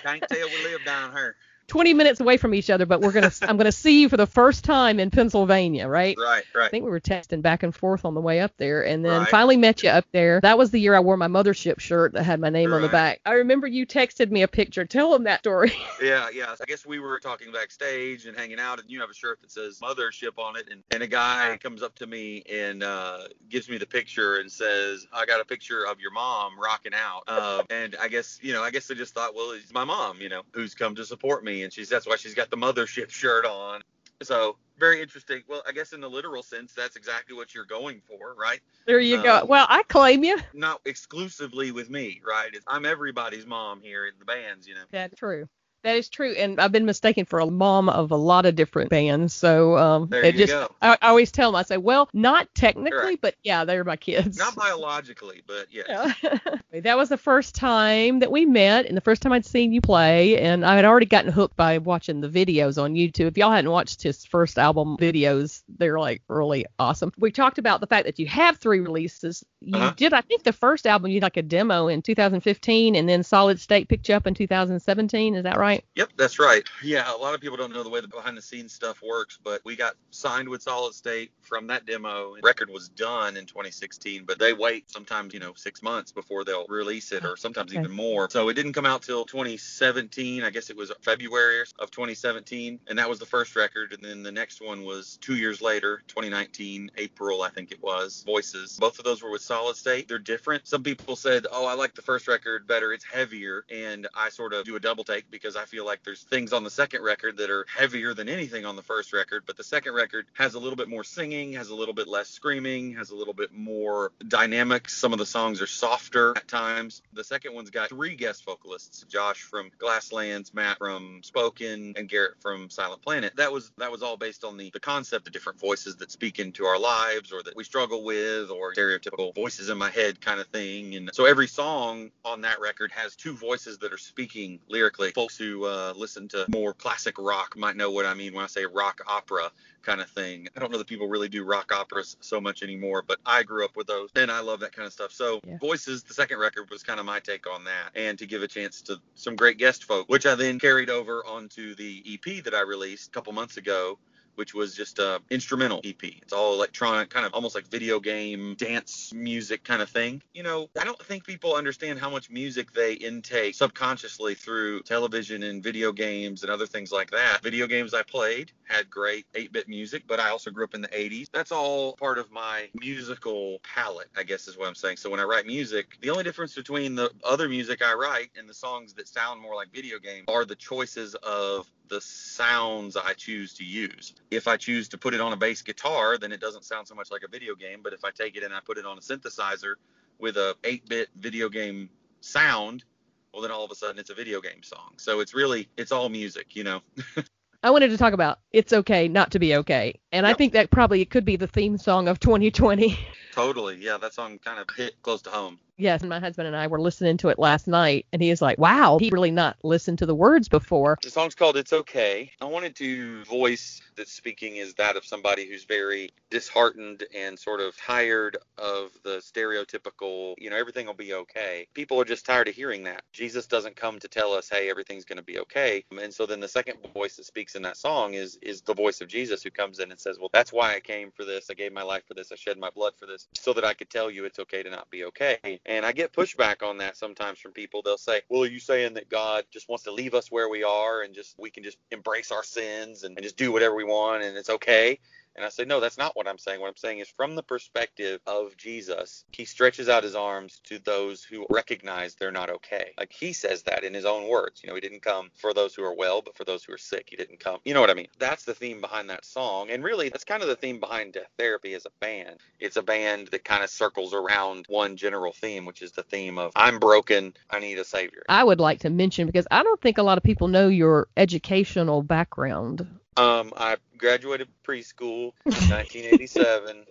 Can't 0.05 0.23
tell 0.31 0.47
we 0.49 0.71
live 0.71 0.85
down 0.85 1.11
here. 1.13 1.35
20 1.69 1.95
minutes 1.95 2.21
away 2.21 2.37
from 2.37 2.55
each 2.55 2.71
other, 2.71 2.87
but 2.87 3.01
we're 3.01 3.13
gonna 3.13 3.33
I'm 3.43 3.57
gonna 3.57 3.73
see 3.73 4.01
you 4.01 4.09
for 4.09 4.17
the 4.17 4.27
first 4.27 4.65
time 4.65 5.01
in 5.01 5.11
Pennsylvania, 5.11 5.89
right? 5.89 6.17
Right, 6.19 6.45
right. 6.55 6.65
I 6.67 6.69
think 6.69 6.85
we 6.85 6.91
were 6.91 7.01
texting 7.01 7.43
back 7.43 7.63
and 7.63 7.75
forth 7.75 8.05
on 8.05 8.15
the 8.15 8.21
way 8.21 8.41
up 8.41 8.53
there, 8.57 8.85
and 8.85 9.05
then 9.05 9.21
Right. 9.21 9.29
finally 9.29 9.57
met 9.57 9.83
you 9.83 9.91
up 9.91 10.05
there. 10.13 10.41
That 10.41 10.59
was 10.59 10.71
the 10.71 10.79
year 10.81 10.95
I 10.95 11.01
wore 11.01 11.17
my 11.17 11.27
mothership 11.29 11.81
shirt 11.81 12.13
that 12.13 12.23
had 12.25 12.39
my 12.41 12.51
name 12.51 12.73
on 12.73 12.83
the 12.83 12.89
back. 12.89 13.21
I 13.27 13.33
remember 13.35 13.67
you 13.67 13.87
texted 13.87 14.31
me 14.31 14.43
a 14.43 14.49
picture. 14.49 14.85
Tell 14.85 15.11
them 15.13 15.25
that 15.25 15.41
story. 15.41 15.73
Yeah, 16.03 16.29
yeah. 16.29 16.55
I 16.61 16.65
guess 16.67 16.85
we 16.85 16.99
were 17.01 17.19
talking 17.19 17.51
backstage 17.53 18.27
and 18.27 18.37
hanging 18.37 18.61
out, 18.61 18.79
and 18.81 18.91
you 18.91 19.01
have 19.01 19.09
a 19.09 19.15
shirt 19.15 19.41
that 19.41 19.51
says 19.51 19.81
Mothership 19.81 20.37
on 20.39 20.55
it, 20.57 20.69
and, 20.71 20.83
and 20.91 21.03
a 21.03 21.07
guy 21.07 21.59
comes 21.63 21.83
up 21.83 21.95
to 21.97 22.07
me 22.07 22.43
and 22.53 22.83
uh, 22.83 23.21
gives 23.49 23.69
me 23.71 23.79
the 23.79 23.87
picture 23.87 24.37
and 24.37 24.53
says, 24.53 25.07
"I 25.13 25.25
got 25.25 25.41
a 25.41 25.45
picture 25.47 25.85
of 25.87 25.99
your 25.99 26.11
mom 26.11 26.61
rocking 26.61 26.93
out." 26.95 27.23
Uh, 27.27 27.63
and 27.71 27.97
I 28.01 28.09
guess 28.09 28.39
you 28.43 28.53
know, 28.53 28.63
I 28.63 28.71
guess 28.71 28.91
I 28.91 28.95
just 28.95 29.15
thought, 29.15 29.35
well, 29.35 29.53
it's 29.53 29.73
my 29.73 29.85
mom, 29.85 30.21
you 30.21 30.29
know, 30.29 30.43
who's 30.53 30.75
come 30.75 30.95
to 30.97 31.05
support 31.07 31.43
me, 31.45 31.56
and 31.63 31.73
she's 31.73 31.89
that's 31.89 32.07
why 32.07 32.17
she's 32.17 32.35
got 32.35 32.51
the 32.51 32.57
Mothership 32.57 33.11
shirt 33.11 33.45
on. 33.45 33.83
So 34.23 34.57
very 34.79 35.01
interesting. 35.01 35.43
Well, 35.49 35.63
I 35.67 35.73
guess 35.73 35.93
in 35.93 36.01
the 36.01 36.09
literal 36.09 36.43
sense, 36.43 36.73
that's 36.73 36.97
exactly 36.97 37.37
what 37.37 37.55
you're 37.55 37.65
going 37.65 38.01
for, 38.07 38.35
right? 38.35 38.61
there 38.87 39.01
you 39.01 39.23
go. 39.23 39.39
Um, 39.39 39.49
Well, 39.49 39.67
I 39.69 39.83
claim 39.85 40.25
you. 40.25 40.39
Not 40.55 40.81
exclusively 40.85 41.71
with 41.73 41.91
me, 41.91 42.21
right? 42.27 42.51
It's, 42.53 42.65
I'm 42.69 42.87
everybody's 42.87 43.47
mom 43.47 43.81
here 43.81 44.07
in 44.07 44.13
the 44.19 44.25
bands, 44.25 44.67
you 44.67 44.75
know. 44.75 44.85
That's 44.91 45.15
true. 45.17 45.49
That 45.87 45.97
is 45.97 46.09
true, 46.09 46.33
and 46.33 46.61
I've 46.61 46.73
been 46.73 46.85
mistaken 46.85 47.27
for 47.27 47.39
a 47.39 47.47
mom 47.47 47.89
of 47.89 48.11
a 48.11 48.17
lot 48.17 48.45
of 48.45 48.57
different 48.57 48.91
bands. 48.91 49.33
So 49.33 49.79
um, 49.79 50.09
There 50.09 50.25
it 50.25 50.35
you 50.35 50.47
just 50.47 50.53
go. 50.53 50.69
I, 50.83 50.99
I 51.01 51.09
always 51.11 51.31
tell 51.31 51.53
them 51.53 51.57
I 51.57 51.63
say, 51.63 51.77
well, 51.77 52.09
not 52.13 52.53
technically, 52.57 52.99
Right. 52.99 53.21
but 53.21 53.37
yeah, 53.45 53.65
they're 53.65 53.85
my 53.85 53.95
kids. 53.97 54.37
Not 54.37 54.57
biologically, 54.57 55.43
but 55.47 55.69
yes. 55.71 55.87
Yeah. 56.23 56.39
that 56.81 56.97
was 56.97 57.09
the 57.09 57.17
first 57.17 57.55
time 57.55 58.19
that 58.19 58.33
we 58.33 58.45
met 58.47 58.87
and 58.87 58.97
the 58.97 59.01
first 59.01 59.23
time 59.23 59.31
I'd 59.33 59.47
seen 59.47 59.73
you 59.73 59.81
play 59.81 60.41
and 60.41 60.67
I 60.67 60.75
had 60.75 60.85
already 60.85 61.07
gotten 61.07 61.31
hooked 61.31 61.57
by 61.57 61.79
watching 61.79 62.21
the 62.21 62.29
videos 62.29 62.83
on 62.83 62.95
YouTube. 62.95 63.29
If 63.29 63.39
y'all 63.39 63.53
hadn't 63.53 63.71
watched 63.71 64.03
his 64.03 64.25
first 64.25 64.59
album 64.59 64.97
videos, 64.99 65.63
they're 65.79 66.01
like 66.01 66.21
really 66.29 66.67
awesome. 66.81 67.13
We 67.17 67.31
talked 67.31 67.59
about 67.59 67.81
the 67.81 67.87
fact 67.87 68.07
that 68.07 68.19
you 68.19 68.27
have 68.27 68.59
three 68.59 68.81
releases. 68.81 69.45
You 69.61 69.79
Uh-huh. 69.79 69.93
did 69.97 70.13
I 70.13 70.21
think 70.23 70.43
the 70.43 70.53
first 70.53 70.85
album 70.87 71.13
you 71.13 71.21
did 71.21 71.27
like 71.27 71.37
a 71.37 71.43
demo 71.43 71.87
in 71.87 72.03
2015 72.03 72.97
and 72.97 73.09
then 73.09 73.23
Solid 73.23 73.61
State 73.61 73.89
picked 73.89 74.09
you 74.09 74.17
up 74.17 74.27
in 74.27 74.35
2017, 74.35 75.37
is 75.37 75.45
that 75.45 75.57
right? 75.59 75.76
Yep, 75.95 76.11
that's 76.17 76.39
right. 76.39 76.65
Yeah, 76.83 77.15
a 77.15 77.17
lot 77.17 77.35
of 77.35 77.41
people 77.41 77.57
don't 77.57 77.73
know 77.73 77.83
the 77.83 77.89
way 77.91 78.01
the 78.01 78.09
behind 78.09 78.37
the 78.37 78.43
scenes 78.43 78.73
stuff 78.73 79.03
works, 79.03 79.39
but 79.43 79.61
we 79.65 79.77
got 79.77 79.95
signed 80.11 80.49
with 80.49 80.63
Solid 80.63 80.95
State 80.95 81.31
from 81.43 81.67
that 81.69 81.87
demo. 81.87 82.35
The 82.37 82.43
record 82.43 82.71
was 82.71 82.89
done 82.89 83.37
in 83.37 83.47
2016, 83.47 84.25
but 84.25 84.39
they 84.39 84.53
wait 84.53 84.91
sometimes, 84.91 85.35
you 85.35 85.41
know, 85.41 85.53
six 85.55 85.83
months 85.83 86.13
before 86.13 86.45
they'll 86.45 86.67
release 86.69 87.13
it, 87.13 87.25
or 87.25 87.33
oh, 87.33 87.35
sometimes 87.35 87.73
Okay. 87.73 87.81
even 87.81 87.91
more. 87.91 88.29
So 88.31 88.49
it 88.49 88.55
didn't 88.55 88.73
come 88.73 88.87
out 88.87 89.03
till 89.03 89.25
2017. 89.25 90.43
I 90.43 90.51
guess 90.51 90.71
it 90.71 90.77
was 90.77 90.93
February 91.03 91.65
of 91.79 91.91
2017, 91.91 92.81
and 92.87 92.99
that 92.99 93.09
was 93.09 93.19
the 93.19 93.27
first 93.27 93.57
record. 93.57 93.93
And 93.93 94.03
then 94.03 94.23
the 94.23 94.33
next 94.33 94.61
one 94.61 94.85
was 94.85 95.19
two 95.21 95.37
years 95.37 95.61
later, 95.61 96.03
2019, 96.09 96.91
April, 96.97 97.43
I 97.43 97.51
think 97.51 97.73
it 97.73 97.83
was. 97.83 98.23
Voices. 98.27 98.79
Both 98.79 98.99
of 98.99 99.05
those 99.05 99.23
were 99.23 99.31
with 99.31 99.43
Solid 99.43 99.77
State. 99.77 100.09
They're 100.09 100.19
different. 100.19 100.67
Some 100.67 100.83
people 100.83 101.17
said, 101.17 101.47
"Oh, 101.51 101.67
I 101.67 101.75
like 101.75 101.95
the 101.95 102.03
first 102.03 102.29
record 102.29 102.67
better. 102.67 102.93
It's 102.93 103.05
heavier," 103.05 103.65
and 103.71 104.07
I 104.15 104.29
sort 104.31 104.53
of 104.55 104.65
do 104.65 104.77
a 104.77 104.81
double 104.81 105.05
take 105.05 105.31
because 105.31 105.57
I 105.57 105.65
feel 105.67 105.85
like 105.85 106.03
there's 106.05 106.23
things 106.23 106.53
on 106.53 106.65
the 106.65 106.71
second 106.71 107.03
record 107.03 107.37
that 107.39 107.51
are 107.51 107.67
heavier 107.75 108.15
than 108.15 108.29
anything 108.29 108.65
on 108.65 108.77
the 108.77 108.83
first 108.83 109.13
record. 109.13 109.45
But 109.47 109.57
the 109.57 109.65
second 109.65 109.95
record 109.95 110.27
has 110.35 110.55
a 110.55 110.59
little 110.59 110.77
bit 110.77 110.89
more 110.89 111.05
singing, 111.05 111.53
has 111.55 111.69
a 111.69 111.75
little 111.75 111.95
bit 111.95 112.09
less 112.09 112.29
screaming, 112.29 112.95
has 112.95 113.11
a 113.11 113.17
little 113.17 113.35
bit 113.35 113.53
more 113.53 114.13
dynamics. 114.27 114.97
Some 114.97 115.13
of 115.13 115.19
the 115.19 115.27
songs 115.27 115.61
are 115.61 115.67
softer 115.67 116.37
at 116.37 116.49
times. 116.49 117.03
The 117.13 117.25
second 117.25 117.55
one's 117.55 117.71
got 117.71 117.89
three 117.89 118.17
guest 118.17 118.45
vocalists: 118.45 119.05
Josh 119.09 119.43
from 119.43 119.71
Glasslands, 119.79 120.55
Matt 120.55 120.79
from 120.79 121.21
Spoken, 121.23 121.95
and 121.97 122.09
Garrett 122.09 122.35
from 122.41 122.71
Silent 122.71 123.03
Planet. 123.03 123.35
That 123.37 123.53
was 123.53 123.73
that 123.79 123.91
was 123.91 124.03
all 124.03 124.17
based 124.17 124.45
on 124.45 124.57
the 124.57 124.71
the 124.71 124.81
concept 124.81 125.27
of 125.27 125.33
different 125.33 125.61
voices 125.61 125.97
that 125.97 126.11
speak 126.11 126.39
into 126.39 126.65
our 126.65 126.79
lives 126.79 127.33
or 127.33 127.43
that 127.43 127.57
we 127.57 127.65
struggle 127.65 128.05
with, 128.05 128.51
or 128.51 128.75
stereotypical 128.75 129.35
voices 129.35 129.69
in 129.69 129.79
my 129.79 129.91
head 129.91 130.21
kind 130.21 130.41
of 130.41 130.47
thing. 130.49 130.95
And 130.95 131.11
so 131.13 131.25
every 131.25 131.49
song 131.49 132.11
on 132.25 132.43
that 132.43 132.61
record 132.61 132.93
has 132.93 133.17
two 133.17 133.35
voices 133.35 133.79
that 133.79 133.93
are 133.93 133.99
speaking 133.99 134.61
lyrically. 134.69 135.11
Folks 135.13 135.37
who 135.37 135.56
uh, 135.65 135.93
listen 135.97 136.29
to 136.29 136.47
more 136.49 136.73
classic 136.75 137.19
rock 137.19 137.57
might 137.57 137.77
know 137.77 137.91
what 137.91 138.07
I 138.07 138.15
mean 138.15 138.35
when 138.35 138.45
I 138.45 138.49
say 138.49 138.65
rock 138.67 139.01
opera 139.07 139.51
kind 139.83 140.01
of 140.01 140.09
thing. 140.11 140.49
I 140.57 140.61
don't 140.61 140.73
know 140.73 140.79
that 140.79 140.87
people 140.87 141.09
really 141.09 141.29
do 141.29 141.45
rock 141.45 141.73
operas 141.73 142.17
so 142.21 142.41
much 142.41 142.63
anymore, 142.63 143.03
but 143.07 143.19
I 143.25 143.43
grew 143.43 143.65
up 143.65 143.77
with 143.77 143.87
those 143.87 144.11
and 144.17 144.31
I 144.31 144.41
love 144.41 144.61
that 144.61 144.73
kind 144.73 144.87
of 144.87 144.93
stuff. 144.93 145.13
So 145.13 145.41
Yeah. 145.47 145.59
Voices, 145.59 146.03
the 146.03 146.15
second 146.15 146.39
record, 146.39 146.71
was 146.71 146.83
kind 146.83 147.01
of 147.01 147.07
my 147.07 147.21
take 147.21 147.47
on 147.47 147.65
that, 147.65 147.91
and 147.95 148.19
to 148.19 148.27
give 148.27 148.43
a 148.43 148.49
chance 148.49 148.83
to 148.83 149.01
some 149.15 149.37
great 149.37 149.59
guest 149.59 149.85
folk, 149.85 150.09
which 150.09 150.27
I 150.27 150.35
then 150.35 150.59
carried 150.59 150.91
over 150.91 151.25
onto 151.27 151.75
the 151.75 152.03
EP 152.07 152.43
that 152.45 152.55
I 152.55 152.61
released 152.61 153.09
a 153.09 153.11
couple 153.13 153.33
months 153.33 153.57
ago. 153.57 153.99
Which 154.37 154.55
was 154.55 154.75
just 154.75 154.99
a 154.99 155.21
instrumental 155.31 155.81
EP. 155.85 156.03
It's 156.03 156.33
all 156.33 156.55
electronic, 156.55 157.11
kind 157.11 157.27
of 157.27 157.35
almost 157.35 157.55
like 157.55 157.67
video 157.67 158.01
game 158.01 158.55
dance 158.59 159.13
music 159.13 159.65
kind 159.65 159.83
of 159.83 159.91
thing. 159.91 160.23
You 160.33 160.43
know, 160.43 160.69
I 160.81 160.85
don't 160.85 161.01
think 161.03 161.27
people 161.27 161.55
understand 161.55 161.99
how 161.99 162.11
much 162.11 162.31
music 162.31 162.73
they 162.73 162.95
intake 162.95 163.55
subconsciously 163.55 164.35
through 164.35 164.83
television 164.83 165.43
and 165.43 165.63
video 165.63 165.93
games 165.93 166.43
and 166.43 166.51
other 166.51 166.67
things 166.67 166.93
like 166.93 167.11
that. 167.11 167.43
Video 167.43 167.67
games 167.67 167.95
I 167.95 168.03
played 168.03 168.53
had 168.65 168.91
great 168.91 169.27
8-bit 169.35 169.69
music, 169.69 170.05
but 170.07 170.21
I 170.21 170.31
also 170.31 170.51
grew 170.51 170.65
up 170.65 170.75
in 170.75 170.81
the 170.81 170.89
80s. 170.89 171.29
That's 171.33 171.53
all 171.53 171.95
part 171.95 172.19
of 172.19 172.31
my 172.31 172.69
musical 172.75 173.59
palette, 173.63 174.09
I 174.17 174.23
guess 174.23 174.49
is 174.49 174.57
what 174.59 174.69
I'm 174.69 174.75
saying. 174.75 174.97
So 174.97 175.11
when 175.11 175.21
I 175.21 175.25
write 175.25 175.47
music, 175.47 175.99
the 176.01 176.11
only 176.11 176.25
difference 176.25 176.55
between 176.55 176.95
the 176.95 177.11
other 177.25 177.49
music 177.49 177.83
I 177.83 177.95
write 177.95 178.31
and 178.37 178.49
the 178.49 178.55
songs 178.55 178.93
that 178.95 179.09
sound 179.09 179.41
more 179.41 179.55
like 179.55 179.73
video 179.73 179.99
games 179.99 180.25
are 180.29 180.45
the 180.45 180.57
choices 180.57 181.15
of 181.17 181.71
the 181.89 182.01
sounds 182.01 182.97
I 182.97 183.13
choose 183.15 183.55
to 183.55 183.65
use. 183.65 184.15
If 184.31 184.49
I 184.49 184.57
choose 184.57 184.89
to 184.89 184.99
put 184.99 185.15
it 185.15 185.21
on 185.21 185.33
a 185.33 185.37
bass 185.37 185.63
guitar, 185.63 186.19
then 186.19 186.33
it 186.33 186.41
doesn't 186.41 186.65
sound 186.65 186.89
so 186.89 186.95
much 186.95 187.11
like 187.11 187.23
a 187.23 187.29
video 187.29 187.55
game, 187.55 187.81
but 187.83 187.93
if 187.93 188.05
I 188.05 188.11
take 188.11 188.37
it 188.37 188.43
and 188.43 188.53
I 188.55 188.61
put 188.65 188.79
it 188.79 188.87
on 188.87 188.99
a 188.99 189.01
synthesizer 189.01 189.75
with 190.19 190.37
a 190.37 190.57
8-bit 190.63 191.09
video 191.17 191.49
game 191.49 191.91
sound, 192.21 192.85
well 193.33 193.43
then 193.43 193.51
all 193.51 193.65
of 193.65 193.71
a 193.71 193.75
sudden 193.75 193.99
it's 193.99 194.11
a 194.11 194.15
video 194.15 194.41
game 194.41 194.63
song. 194.63 194.95
So 194.97 195.21
it's 195.21 195.35
really 195.35 195.69
it's 195.77 195.93
all 195.93 196.09
music, 196.09 196.57
you 196.57 196.65
know. 196.65 196.81
I 197.63 197.71
wanted 197.71 197.89
to 197.89 197.97
talk 197.99 198.13
about 198.13 198.39
It's 198.53 198.73
Okay 198.73 199.09
Not 199.09 199.33
to 199.33 199.39
Be 199.39 199.57
Okay. 199.57 199.99
And 200.13 200.27
I 200.27 200.35
think 200.35 200.53
that 200.53 200.71
probably 200.71 201.01
it 201.01 201.11
could 201.11 201.25
be 201.25 201.37
the 201.37 201.49
theme 201.49 201.79
song 201.79 202.07
of 202.07 202.21
2020. 202.21 202.97
totally. 203.33 203.77
Yeah, 203.81 203.97
that 203.99 204.15
song 204.15 204.39
kind 204.39 204.61
of 204.61 204.67
hit 204.77 205.01
close 205.03 205.23
to 205.23 205.31
home. 205.31 205.59
Yes, 205.79 206.01
and 206.01 206.09
my 206.09 206.21
husband 206.21 206.47
and 206.47 206.57
I 206.57 206.67
were 206.69 206.81
listening 206.81 207.19
to 207.19 207.29
it 207.29 207.39
last 207.39 207.69
night, 207.69 208.07
and 208.13 208.23
he 208.23 208.31
is 208.31 208.41
like, 208.41 208.59
"Wow, 208.59 208.97
he 208.99 209.11
really 209.11 209.31
not 209.31 209.57
listened 209.63 209.99
to 209.99 210.07
the 210.07 210.15
words 210.15 210.49
before." 210.49 210.99
The 211.03 211.11
song's 211.11 211.35
called 211.35 211.57
It's 211.57 211.73
Okay. 211.73 212.33
I 212.41 212.47
wanted 212.47 212.75
to 212.77 213.25
voice 213.25 213.81
that 213.97 214.09
speaking 214.09 214.57
is 214.57 214.75
that 214.75 214.97
of 214.97 215.05
somebody 215.05 215.49
who's 215.49 215.65
very 215.65 216.11
disheartened 216.31 217.05
and 217.15 217.39
sort 217.39 217.61
of 217.61 217.77
tired 217.77 218.37
of 218.59 218.91
the 219.05 219.19
stereotypical, 219.19 220.35
you 220.39 220.51
know, 220.51 220.57
everything 220.57 220.87
will 220.87 220.95
be 220.95 221.15
okay. 221.15 221.67
People 221.75 222.01
are 222.01 222.05
just 222.05 222.27
tired 222.27 222.49
of 222.49 222.55
hearing 222.55 222.85
that. 222.85 223.03
Jesus 223.13 223.47
doesn't 223.47 223.77
come 223.77 223.99
to 223.99 224.09
tell 224.09 224.33
us, 224.33 224.49
hey, 224.49 224.71
everything's 224.71 225.05
going 225.05 225.17
to 225.19 225.23
be 225.25 225.39
okay. 225.39 225.85
And 226.01 226.13
so 226.13 226.27
then 226.27 226.41
the 226.41 226.49
second 226.49 226.79
voice 226.95 227.17
that 227.17 227.27
speaks 227.27 227.55
in 227.55 227.63
that 227.63 227.77
song 227.77 228.15
is 228.15 228.39
is 228.43 228.63
the 228.63 228.75
voice 228.75 229.01
of 229.01 229.09
Jesus 229.09 229.43
who 229.43 229.51
comes 229.51 229.79
in 229.79 229.91
and 229.91 229.99
says, 229.99 230.19
well, 230.19 230.31
that's 230.33 230.53
why 230.53 230.75
I 230.75 230.81
came 230.81 231.11
for 231.11 231.25
this. 231.25 231.51
I 231.51 231.55
gave 231.55 231.73
my 231.73 231.83
life 231.83 232.03
for 232.07 232.15
this. 232.15 232.33
I 232.33 232.37
shed 232.37 232.59
my 232.59 232.71
blood 232.71 232.93
for 232.99 233.07
this 233.07 233.29
so 233.35 233.53
that 233.53 233.65
I 233.65 233.75
could 233.75 233.91
tell 233.91 234.11
you 234.11 234.25
it's 234.25 234.39
okay 234.39 234.63
to 234.63 234.71
not 234.71 234.91
be 234.91 235.05
okay. 235.05 235.61
And 235.65 235.85
I 235.85 235.93
get 235.93 236.13
pushback 236.13 236.63
on 236.63 236.79
that 236.79 236.97
sometimes 236.97 237.39
from 237.39 237.53
people. 237.53 237.83
They'll 237.83 237.99
say, 237.99 238.23
well, 238.29 238.43
are 238.43 238.47
you 238.47 238.61
saying 238.61 238.95
that 238.95 239.09
God 239.09 239.45
just 239.51 239.69
wants 239.69 239.85
to 239.85 239.93
leave 239.93 240.15
us 240.15 240.31
where 240.31 240.49
we 240.49 240.65
are 240.65 241.03
and 241.03 241.15
just 241.15 241.35
we 241.39 241.51
can 241.51 241.63
just 241.63 241.79
embrace 241.91 242.31
our 242.31 242.45
sins 242.45 243.05
and, 243.05 243.17
and 243.17 243.25
just 243.25 243.37
do 243.37 243.53
whatever 243.53 243.75
we 243.75 243.85
want 243.87 244.23
and 244.23 244.37
it's 244.37 244.51
okay? 244.51 244.99
And 245.37 245.45
I 245.45 245.51
say, 245.51 245.67
no, 245.67 245.81
that's 245.81 245.99
not 245.99 246.17
what 246.17 246.27
I'm 246.27 246.39
saying. 246.39 246.61
What 246.61 246.69
I'm 246.69 246.77
saying 246.77 247.01
is 247.01 247.09
from 247.09 247.35
the 247.35 247.43
perspective 247.43 248.21
of 248.27 248.57
Jesus, 248.57 249.25
he 249.33 249.45
stretches 249.45 249.87
out 249.87 250.03
his 250.03 250.15
arms 250.15 250.61
to 250.65 250.79
those 250.79 251.23
who 251.23 251.47
recognize 251.51 252.15
they're 252.15 252.33
not 252.33 252.49
okay. 252.49 252.93
Like 252.99 253.13
he 253.13 253.35
says 253.35 253.63
that 253.65 253.85
in 253.85 253.93
his 253.93 254.07
own 254.07 254.29
words. 254.29 254.63
You 254.63 254.69
know, 254.71 254.75
he 254.75 254.81
didn't 254.81 255.03
come 255.03 255.31
for 255.35 255.53
those 255.53 255.75
who 255.75 255.85
are 255.85 255.95
well, 255.95 256.23
but 256.23 256.37
for 256.37 256.45
those 256.45 256.65
who 256.65 256.73
are 256.73 256.79
sick. 256.79 257.09
He 257.11 257.17
didn't 257.17 257.39
come. 257.39 257.61
You 257.67 257.75
know 257.75 257.83
what 257.83 257.91
I 257.91 257.95
mean? 257.95 258.09
That's 258.19 258.45
the 258.45 258.55
theme 258.55 258.81
behind 258.81 259.11
that 259.11 259.27
song. 259.27 259.71
And 259.71 259.85
really, 259.85 260.09
that's 260.09 260.25
kind 260.25 260.43
of 260.43 260.49
the 260.49 260.57
theme 260.57 260.81
behind 260.81 261.13
Death 261.13 261.31
Therapy 261.39 261.75
as 261.75 261.85
a 261.85 261.91
band. 262.01 262.39
It's 262.59 262.77
a 262.77 262.83
band 262.83 263.29
that 263.29 263.45
kind 263.45 263.63
of 263.63 263.69
circles 263.69 264.15
around 264.15 264.65
one 264.69 264.97
general 264.97 265.33
theme, 265.33 265.67
which 265.67 265.83
is 265.83 265.93
the 265.93 266.03
theme 266.03 266.39
of 266.39 266.53
I'm 266.57 266.79
broken, 266.79 267.35
I 267.51 267.59
need 267.59 267.79
a 267.79 267.85
savior. 267.85 268.23
I 268.31 268.43
would 268.43 268.61
like 268.61 268.81
to 268.81 268.91
mention 268.91 269.27
because 269.27 269.47
I 269.51 269.63
don't 269.63 269.81
think 269.83 269.99
a 269.99 270.03
lot 270.03 270.17
of 270.17 270.25
people 270.25 270.49
know 270.49 270.69
your 270.69 271.09
educational 271.19 272.03
background. 272.03 272.87
Um, 273.17 273.53
I 273.57 273.77
graduated 273.97 274.49
preschool 274.67 275.33
in 275.55 275.69
1987, 275.69 276.85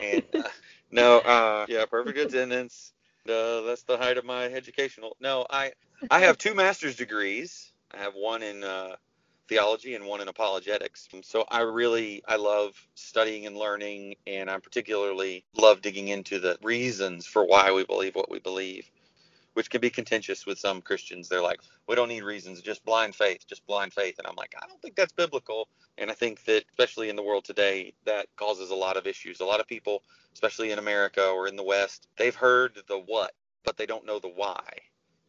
and 0.00 0.24
uh, 0.38 0.48
no, 0.90 1.18
uh, 1.18 1.66
yeah, 1.68 1.84
perfect 1.86 2.18
attendance. 2.18 2.92
Uh, 3.28 3.62
that's 3.62 3.84
the 3.84 3.96
height 3.98 4.18
of 4.18 4.24
my 4.24 4.44
educational. 4.46 5.16
No, 5.20 5.46
I 5.50 5.72
I 6.10 6.20
have 6.20 6.38
two 6.38 6.54
master's 6.54 6.96
degrees. 6.96 7.72
I 7.92 7.98
have 7.98 8.14
one 8.14 8.42
in 8.42 8.64
uh, 8.64 8.96
theology 9.48 9.94
and 9.94 10.06
one 10.06 10.20
in 10.20 10.28
apologetics. 10.28 11.08
So 11.22 11.44
I 11.48 11.60
really 11.60 12.22
I 12.26 12.36
love 12.36 12.74
studying 12.94 13.46
and 13.46 13.56
learning, 13.56 14.14
and 14.26 14.50
I 14.50 14.58
particularly 14.58 15.44
love 15.56 15.82
digging 15.82 16.08
into 16.08 16.40
the 16.40 16.58
reasons 16.62 17.26
for 17.26 17.44
why 17.44 17.72
we 17.72 17.84
believe 17.84 18.14
what 18.16 18.30
we 18.30 18.40
believe. 18.40 18.90
Which 19.54 19.68
can 19.68 19.80
be 19.80 19.90
contentious 19.90 20.46
with 20.46 20.58
some 20.58 20.80
Christians. 20.80 21.28
They're 21.28 21.42
like, 21.42 21.60
we 21.88 21.96
don't 21.96 22.08
need 22.08 22.22
reasons, 22.22 22.60
just 22.60 22.84
blind 22.84 23.14
faith, 23.14 23.46
just 23.48 23.66
blind 23.66 23.92
faith. 23.92 24.18
And 24.18 24.26
I'm 24.26 24.36
like, 24.36 24.54
I 24.56 24.66
don't 24.66 24.80
think 24.80 24.94
that's 24.94 25.12
biblical. 25.12 25.68
And 25.98 26.10
I 26.10 26.14
think 26.14 26.44
that, 26.44 26.64
especially 26.70 27.08
in 27.08 27.16
the 27.16 27.22
world 27.22 27.44
today, 27.44 27.92
that 28.04 28.26
causes 28.36 28.70
a 28.70 28.76
lot 28.76 28.96
of 28.96 29.06
issues. 29.06 29.40
A 29.40 29.44
lot 29.44 29.60
of 29.60 29.66
people, 29.66 30.02
especially 30.32 30.70
in 30.70 30.78
America 30.78 31.26
or 31.26 31.48
in 31.48 31.56
the 31.56 31.64
West, 31.64 32.06
they've 32.16 32.34
heard 32.34 32.78
the 32.86 32.98
what, 32.98 33.32
but 33.64 33.76
they 33.76 33.86
don't 33.86 34.06
know 34.06 34.18
the 34.20 34.28
why. 34.28 34.62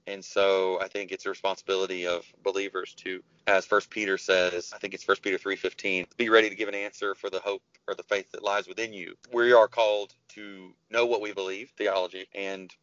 And 0.07 0.23
so 0.23 0.79
I 0.81 0.87
think 0.87 1.11
it's 1.11 1.25
a 1.25 1.29
responsibility 1.29 2.07
of 2.07 2.25
believers 2.43 2.93
to, 2.95 3.23
as 3.47 3.65
First 3.65 3.89
Peter 3.89 4.17
says, 4.17 4.71
I 4.73 4.77
think 4.79 4.93
it's 4.93 5.03
First 5.03 5.21
Peter 5.21 5.37
3:15, 5.37 6.07
be 6.17 6.29
ready 6.29 6.49
to 6.49 6.55
give 6.55 6.69
an 6.69 6.75
answer 6.75 7.13
for 7.15 7.29
the 7.29 7.39
hope 7.39 7.61
or 7.87 7.95
the 7.95 8.03
faith 8.03 8.31
that 8.31 8.43
lies 8.43 8.67
within 8.67 8.93
you. 8.93 9.15
We 9.31 9.53
are 9.53 9.67
called 9.67 10.15
to 10.29 10.73
know 10.89 11.05
what 11.05 11.21
we 11.21 11.33
believe, 11.33 11.71
theology, 11.77 12.27
and 12.33 12.73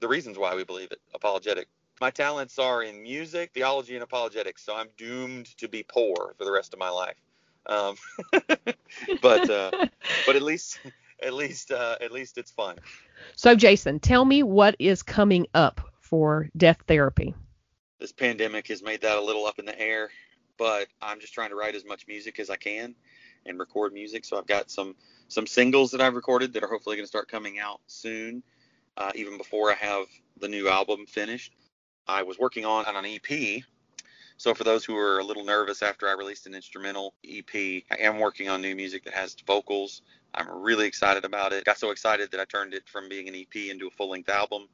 the 0.00 0.08
reasons 0.08 0.38
why 0.38 0.54
we 0.54 0.64
believe 0.64 0.92
it, 0.92 1.00
apologetic. 1.14 1.68
My 2.00 2.10
talents 2.10 2.58
are 2.58 2.82
in 2.82 3.02
music, 3.02 3.50
theology, 3.52 3.94
and 3.94 4.04
apologetics, 4.04 4.64
so 4.64 4.76
I'm 4.76 4.88
doomed 4.96 5.46
to 5.58 5.68
be 5.68 5.82
poor 5.82 6.34
for 6.38 6.44
the 6.44 6.52
rest 6.52 6.72
of 6.72 6.78
my 6.78 6.90
life. 6.90 7.16
Um, 7.66 7.96
but 9.20 9.50
uh, 9.50 9.70
but 10.26 10.36
at 10.36 10.42
least 10.42 10.78
at 11.22 11.34
least 11.34 11.72
uh, 11.72 11.96
at 12.00 12.12
least 12.12 12.38
it's 12.38 12.50
fun. 12.50 12.76
So, 13.36 13.54
Jason, 13.54 14.00
tell 14.00 14.24
me 14.24 14.42
what 14.42 14.76
is 14.78 15.02
coming 15.02 15.46
up 15.54 15.80
for 16.00 16.48
Death 16.56 16.82
Therapy. 16.86 17.34
This 17.98 18.12
pandemic 18.12 18.68
has 18.68 18.82
made 18.82 19.00
that 19.02 19.18
a 19.18 19.20
little 19.20 19.44
up 19.44 19.58
in 19.58 19.66
the 19.66 19.78
air, 19.78 20.10
but 20.56 20.86
I'm 21.02 21.20
just 21.20 21.34
trying 21.34 21.50
to 21.50 21.56
write 21.56 21.74
as 21.74 21.84
much 21.84 22.06
music 22.06 22.38
as 22.38 22.48
I 22.48 22.56
can 22.56 22.94
and 23.44 23.58
record 23.58 23.92
music. 23.92 24.24
So 24.24 24.38
I've 24.38 24.46
got 24.46 24.70
some 24.70 24.94
some 25.28 25.46
singles 25.46 25.90
that 25.90 26.00
I've 26.00 26.14
recorded 26.14 26.52
that 26.54 26.62
are 26.62 26.68
hopefully 26.68 26.96
going 26.96 27.04
to 27.04 27.08
start 27.08 27.28
coming 27.28 27.58
out 27.58 27.80
soon, 27.86 28.42
uh, 28.98 29.12
even 29.14 29.38
before 29.38 29.70
I 29.70 29.74
have 29.74 30.06
the 30.38 30.48
new 30.48 30.68
album 30.68 31.06
finished. 31.06 31.54
I 32.06 32.22
was 32.22 32.38
working 32.38 32.66
on 32.66 32.84
an 32.86 33.04
EP. 33.06 33.62
So 34.36 34.54
for 34.54 34.64
those 34.64 34.84
who 34.84 34.96
are 34.96 35.18
a 35.18 35.24
little 35.24 35.44
nervous 35.44 35.82
after 35.82 36.08
I 36.08 36.12
released 36.12 36.46
an 36.46 36.54
instrumental 36.54 37.14
EP, 37.28 37.54
I 37.54 37.96
am 38.00 38.18
working 38.18 38.48
on 38.48 38.60
new 38.60 38.74
music 38.74 39.04
that 39.04 39.14
has 39.14 39.36
vocals. 39.46 40.02
I'm 40.34 40.48
really 40.62 40.86
excited 40.86 41.24
about 41.24 41.52
it. 41.52 41.64
Got 41.64 41.78
so 41.78 41.90
excited 41.90 42.30
that 42.32 42.40
I 42.40 42.44
turned 42.44 42.74
it 42.74 42.88
from 42.88 43.08
being 43.08 43.28
an 43.28 43.34
EP 43.34 43.70
into 43.70 43.86
a 43.86 43.90
full-length 43.90 44.28
album 44.28 44.68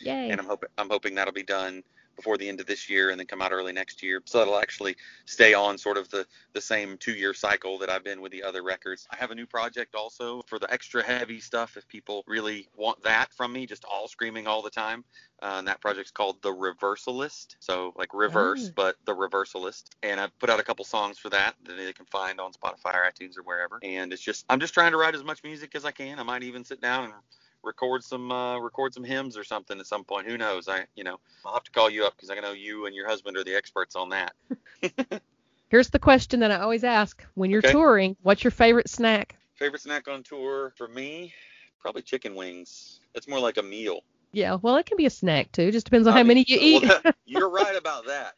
Yay. 0.00 0.30
and 0.30 0.40
I'm 0.40 0.46
hoping 0.46 0.68
I'm 0.78 0.88
hoping 0.88 1.14
that'll 1.14 1.32
be 1.32 1.42
done 1.42 1.82
before 2.20 2.36
the 2.36 2.48
end 2.48 2.60
of 2.60 2.66
this 2.66 2.90
year 2.90 3.08
and 3.10 3.18
then 3.18 3.26
come 3.26 3.40
out 3.40 3.50
early 3.50 3.72
next 3.72 4.02
year. 4.02 4.20
So 4.26 4.38
that'll 4.38 4.58
actually 4.58 4.96
stay 5.24 5.54
on 5.54 5.78
sort 5.78 5.96
of 5.96 6.08
the 6.10 6.26
the 6.52 6.60
same 6.60 6.98
two 6.98 7.12
year 7.12 7.32
cycle 7.32 7.78
that 7.78 7.88
I've 7.88 8.04
been 8.04 8.20
with 8.20 8.30
the 8.32 8.42
other 8.42 8.62
records. 8.62 9.06
I 9.10 9.16
have 9.16 9.30
a 9.30 9.34
new 9.34 9.46
project 9.46 9.94
also 9.94 10.42
for 10.46 10.58
the 10.58 10.70
extra 10.70 11.02
heavy 11.02 11.40
stuff 11.40 11.76
if 11.78 11.88
people 11.88 12.24
really 12.26 12.68
want 12.76 13.02
that 13.04 13.32
from 13.32 13.52
me, 13.52 13.66
just 13.66 13.84
all 13.86 14.06
screaming 14.06 14.46
all 14.46 14.60
the 14.60 14.70
time. 14.70 15.04
Uh, 15.42 15.54
and 15.58 15.68
that 15.68 15.80
project's 15.80 16.10
called 16.10 16.42
The 16.42 16.52
Reversalist. 16.52 17.56
So 17.60 17.94
like 17.96 18.12
reverse, 18.12 18.66
Oh. 18.68 18.72
but 18.76 18.96
The 19.06 19.14
Reversalist. 19.14 19.84
And 20.02 20.20
I've 20.20 20.38
put 20.38 20.50
out 20.50 20.60
a 20.60 20.62
couple 20.62 20.84
songs 20.84 21.18
for 21.18 21.30
that 21.30 21.54
that 21.64 21.76
they 21.76 21.92
can 21.94 22.04
find 22.06 22.38
on 22.38 22.52
Spotify 22.52 22.94
or 22.94 23.10
iTunes 23.10 23.38
or 23.38 23.42
wherever. 23.42 23.78
And 23.82 24.12
it's 24.12 24.20
just 24.20 24.44
I'm 24.50 24.60
just 24.60 24.74
trying 24.74 24.92
to 24.92 24.98
write 24.98 25.14
as 25.14 25.24
much 25.24 25.42
music 25.42 25.74
as 25.74 25.86
I 25.86 25.92
can. 25.92 26.18
I 26.18 26.22
might 26.22 26.42
even 26.42 26.64
sit 26.64 26.82
down 26.82 27.04
and 27.04 27.14
record 27.62 28.02
some 28.04 28.30
uh, 28.32 28.58
record 28.58 28.94
some 28.94 29.04
hymns 29.04 29.36
or 29.36 29.44
something 29.44 29.78
at 29.78 29.86
some 29.86 30.04
point. 30.04 30.26
Who 30.26 30.38
knows? 30.38 30.68
I 30.68 30.86
you 30.94 31.04
know 31.04 31.18
I'll 31.44 31.54
have 31.54 31.64
to 31.64 31.70
call 31.70 31.90
you 31.90 32.04
up 32.04 32.14
because 32.16 32.30
I 32.30 32.40
know 32.40 32.52
you 32.52 32.86
and 32.86 32.94
your 32.94 33.08
husband 33.08 33.36
are 33.36 33.44
the 33.44 33.54
experts 33.56 33.96
on 33.96 34.10
that. 34.10 34.34
Here's 35.70 35.90
the 35.90 35.98
question 35.98 36.40
that 36.40 36.50
I 36.50 36.60
always 36.60 36.84
ask 36.84 37.24
when 37.34 37.50
you're 37.50 37.62
Okay. 37.62 37.72
touring 37.72 38.16
What's 38.22 38.44
your 38.44 38.50
favorite 38.50 38.88
snack? 38.88 39.36
Favorite 39.54 39.82
snack 39.82 40.08
on 40.08 40.22
tour 40.22 40.72
for 40.76 40.88
me? 40.88 41.34
Probably 41.80 42.02
chicken 42.02 42.34
wings. 42.34 43.00
It's 43.14 43.28
more 43.28 43.40
like 43.40 43.56
a 43.58 43.62
meal. 43.62 44.00
Yeah, 44.32 44.56
well, 44.62 44.76
it 44.76 44.86
can 44.86 44.96
be 44.96 45.06
a 45.06 45.10
snack 45.10 45.52
too. 45.52 45.70
Just 45.70 45.86
depends 45.86 46.06
on 46.06 46.14
I 46.14 46.16
how 46.16 46.22
mean, 46.22 46.28
many 46.28 46.44
you 46.46 46.58
eat. 46.60 46.82
well, 46.82 47.02
you're 47.24 47.50
right 47.50 47.76
about 47.76 48.06
that. 48.06 48.34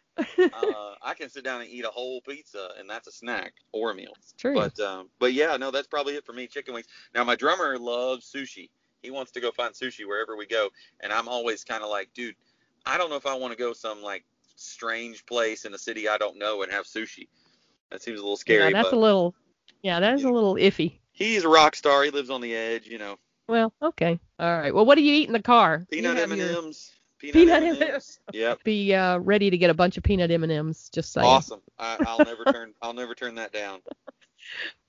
Uh, 0.52 0.94
I 1.02 1.14
can 1.14 1.28
sit 1.28 1.44
down 1.44 1.60
and 1.62 1.70
eat 1.70 1.84
a 1.84 1.88
whole 1.90 2.20
pizza, 2.22 2.70
and 2.78 2.88
that's 2.88 3.08
a 3.08 3.12
snack 3.12 3.54
or 3.72 3.90
a 3.90 3.94
meal. 3.94 4.12
it's 4.18 4.32
true. 4.36 4.54
But 4.54 4.78
um, 4.80 5.10
but 5.18 5.32
yeah, 5.32 5.56
no, 5.56 5.70
that's 5.70 5.86
probably 5.88 6.14
it 6.14 6.24
for 6.26 6.32
me. 6.32 6.46
Chicken 6.46 6.74
wings. 6.74 6.86
Now 7.14 7.24
my 7.24 7.36
drummer 7.36 7.78
loves 7.78 8.30
sushi. 8.30 8.70
He 9.02 9.10
wants 9.10 9.32
to 9.32 9.40
go 9.40 9.50
find 9.50 9.74
sushi 9.74 10.06
wherever 10.06 10.36
we 10.36 10.46
go, 10.46 10.68
and 11.00 11.12
I'm 11.12 11.28
always 11.28 11.64
kind 11.64 11.82
of 11.82 11.90
like, 11.90 12.12
dude, 12.14 12.36
I 12.86 12.98
don't 12.98 13.10
know 13.10 13.16
if 13.16 13.26
I 13.26 13.34
want 13.34 13.52
to 13.52 13.58
go 13.58 13.72
some 13.72 14.02
like 14.02 14.24
strange 14.56 15.26
place 15.26 15.64
in 15.64 15.74
a 15.74 15.78
city 15.78 16.08
I 16.08 16.18
don't 16.18 16.38
know 16.38 16.62
and 16.62 16.72
have 16.72 16.84
sushi. 16.84 17.28
That 17.90 18.02
seems 18.02 18.18
a 18.18 18.22
little 18.22 18.36
scary. 18.36 18.64
yeah, 18.64 18.70
that's 18.70 18.90
but 18.90 18.96
a 18.96 19.00
little. 19.00 19.34
Yeah, 19.82 20.00
that 20.00 20.14
is 20.14 20.24
a 20.24 20.30
little 20.30 20.54
iffy. 20.54 20.98
he's 21.12 21.44
a 21.44 21.48
rock 21.48 21.74
star. 21.74 22.02
He 22.04 22.10
lives 22.10 22.30
on 22.30 22.40
the 22.40 22.54
edge, 22.54 22.86
you 22.86 22.98
know. 22.98 23.18
Well, 23.48 23.72
okay. 23.82 24.18
All 24.38 24.58
right. 24.58 24.74
Well, 24.74 24.86
what 24.86 24.94
do 24.94 25.02
you 25.02 25.14
eat 25.14 25.26
in 25.26 25.32
the 25.32 25.42
car? 25.42 25.84
Peanut 25.90 26.16
M 26.16 26.32
and 26.32 26.40
M's. 26.40 26.92
Peanut 27.30 27.62
M&Ms. 27.62 27.80
M&Ms. 27.80 28.18
Yep. 28.32 28.64
Be 28.64 28.94
uh, 28.94 29.18
ready 29.18 29.50
to 29.50 29.56
get 29.56 29.70
a 29.70 29.74
bunch 29.74 29.96
of 29.96 30.02
peanut 30.02 30.30
M&Ms. 30.30 30.90
Just 30.92 31.12
saying. 31.12 31.26
Awesome. 31.26 31.60
I, 31.78 31.96
I'll 32.06 32.24
never 32.24 32.44
turn. 32.44 32.74
I'll 32.82 32.94
never 32.94 33.14
turn 33.14 33.36
that 33.36 33.52
down. 33.52 33.80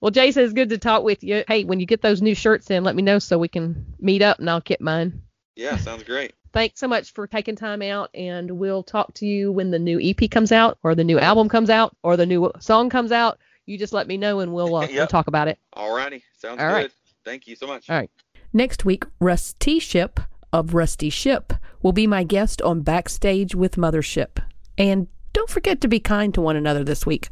Well, 0.04 0.12
Jason, 0.12 0.44
it's 0.44 0.52
good 0.52 0.68
to 0.68 0.78
talk 0.78 1.06
with 1.06 1.24
you. 1.24 1.46
Hey, 1.48 1.64
when 1.64 1.80
you 1.80 1.86
get 1.86 2.02
those 2.02 2.22
new 2.22 2.36
shirts 2.36 2.70
in, 2.70 2.84
let 2.84 2.94
me 2.94 3.02
know 3.02 3.20
so 3.20 3.38
we 3.38 3.48
can 3.48 3.86
meet 4.02 4.22
up 4.22 4.38
and 4.38 4.50
I'll 4.50 4.60
get 4.60 4.82
mine. 4.82 5.22
Yeah, 5.56 5.78
sounds 5.78 6.04
great. 6.04 6.34
Thanks 6.52 6.78
so 6.82 6.90
much 6.90 7.14
for 7.14 7.26
taking 7.26 7.56
time 7.56 7.82
out, 7.82 8.10
and 8.14 8.52
we'll 8.52 8.84
talk 8.84 9.14
to 9.14 9.26
you 9.26 9.50
when 9.50 9.72
the 9.72 9.80
new 9.80 10.02
EP 10.02 10.30
comes 10.30 10.52
out, 10.52 10.78
or 10.84 10.94
the 10.94 11.06
new 11.06 11.20
album 11.20 11.48
comes 11.48 11.70
out, 11.70 11.96
or 12.04 12.18
the 12.18 12.26
new 12.26 12.52
song 12.60 12.90
comes 12.90 13.14
out. 13.14 13.40
You 13.66 13.78
just 13.78 13.94
let 13.94 14.08
me 14.08 14.18
know, 14.18 14.42
and 14.42 14.54
we'll, 14.54 14.76
uh, 14.76 14.82
Yep. 14.88 14.92
we'll 14.92 15.08
talk 15.08 15.28
about 15.28 15.48
it. 15.48 15.58
All 15.72 15.96
righty. 15.96 16.22
Sounds 16.38 16.60
All 16.60 16.68
good. 16.68 16.74
right. 16.74 16.92
Thank 17.24 17.48
you 17.48 17.56
so 17.56 17.66
much. 17.66 17.90
All 17.90 17.96
right. 17.96 18.12
Next 18.52 18.84
week, 18.84 19.06
Rusty 19.22 19.80
Ship 19.80 20.20
of 20.52 20.74
Rusty 20.74 21.10
Shipp 21.10 21.54
will 21.82 21.94
be 21.94 22.08
my 22.08 22.26
guest 22.26 22.62
on 22.62 22.82
Backstage 22.82 23.56
with 23.56 23.78
Mothership. 23.78 24.44
And 24.78 25.08
don't 25.32 25.50
forget 25.50 25.80
to 25.80 25.88
be 25.88 26.02
kind 26.02 26.34
to 26.34 26.42
one 26.42 26.58
another 26.58 26.84
this 26.84 27.06
week. 27.06 27.30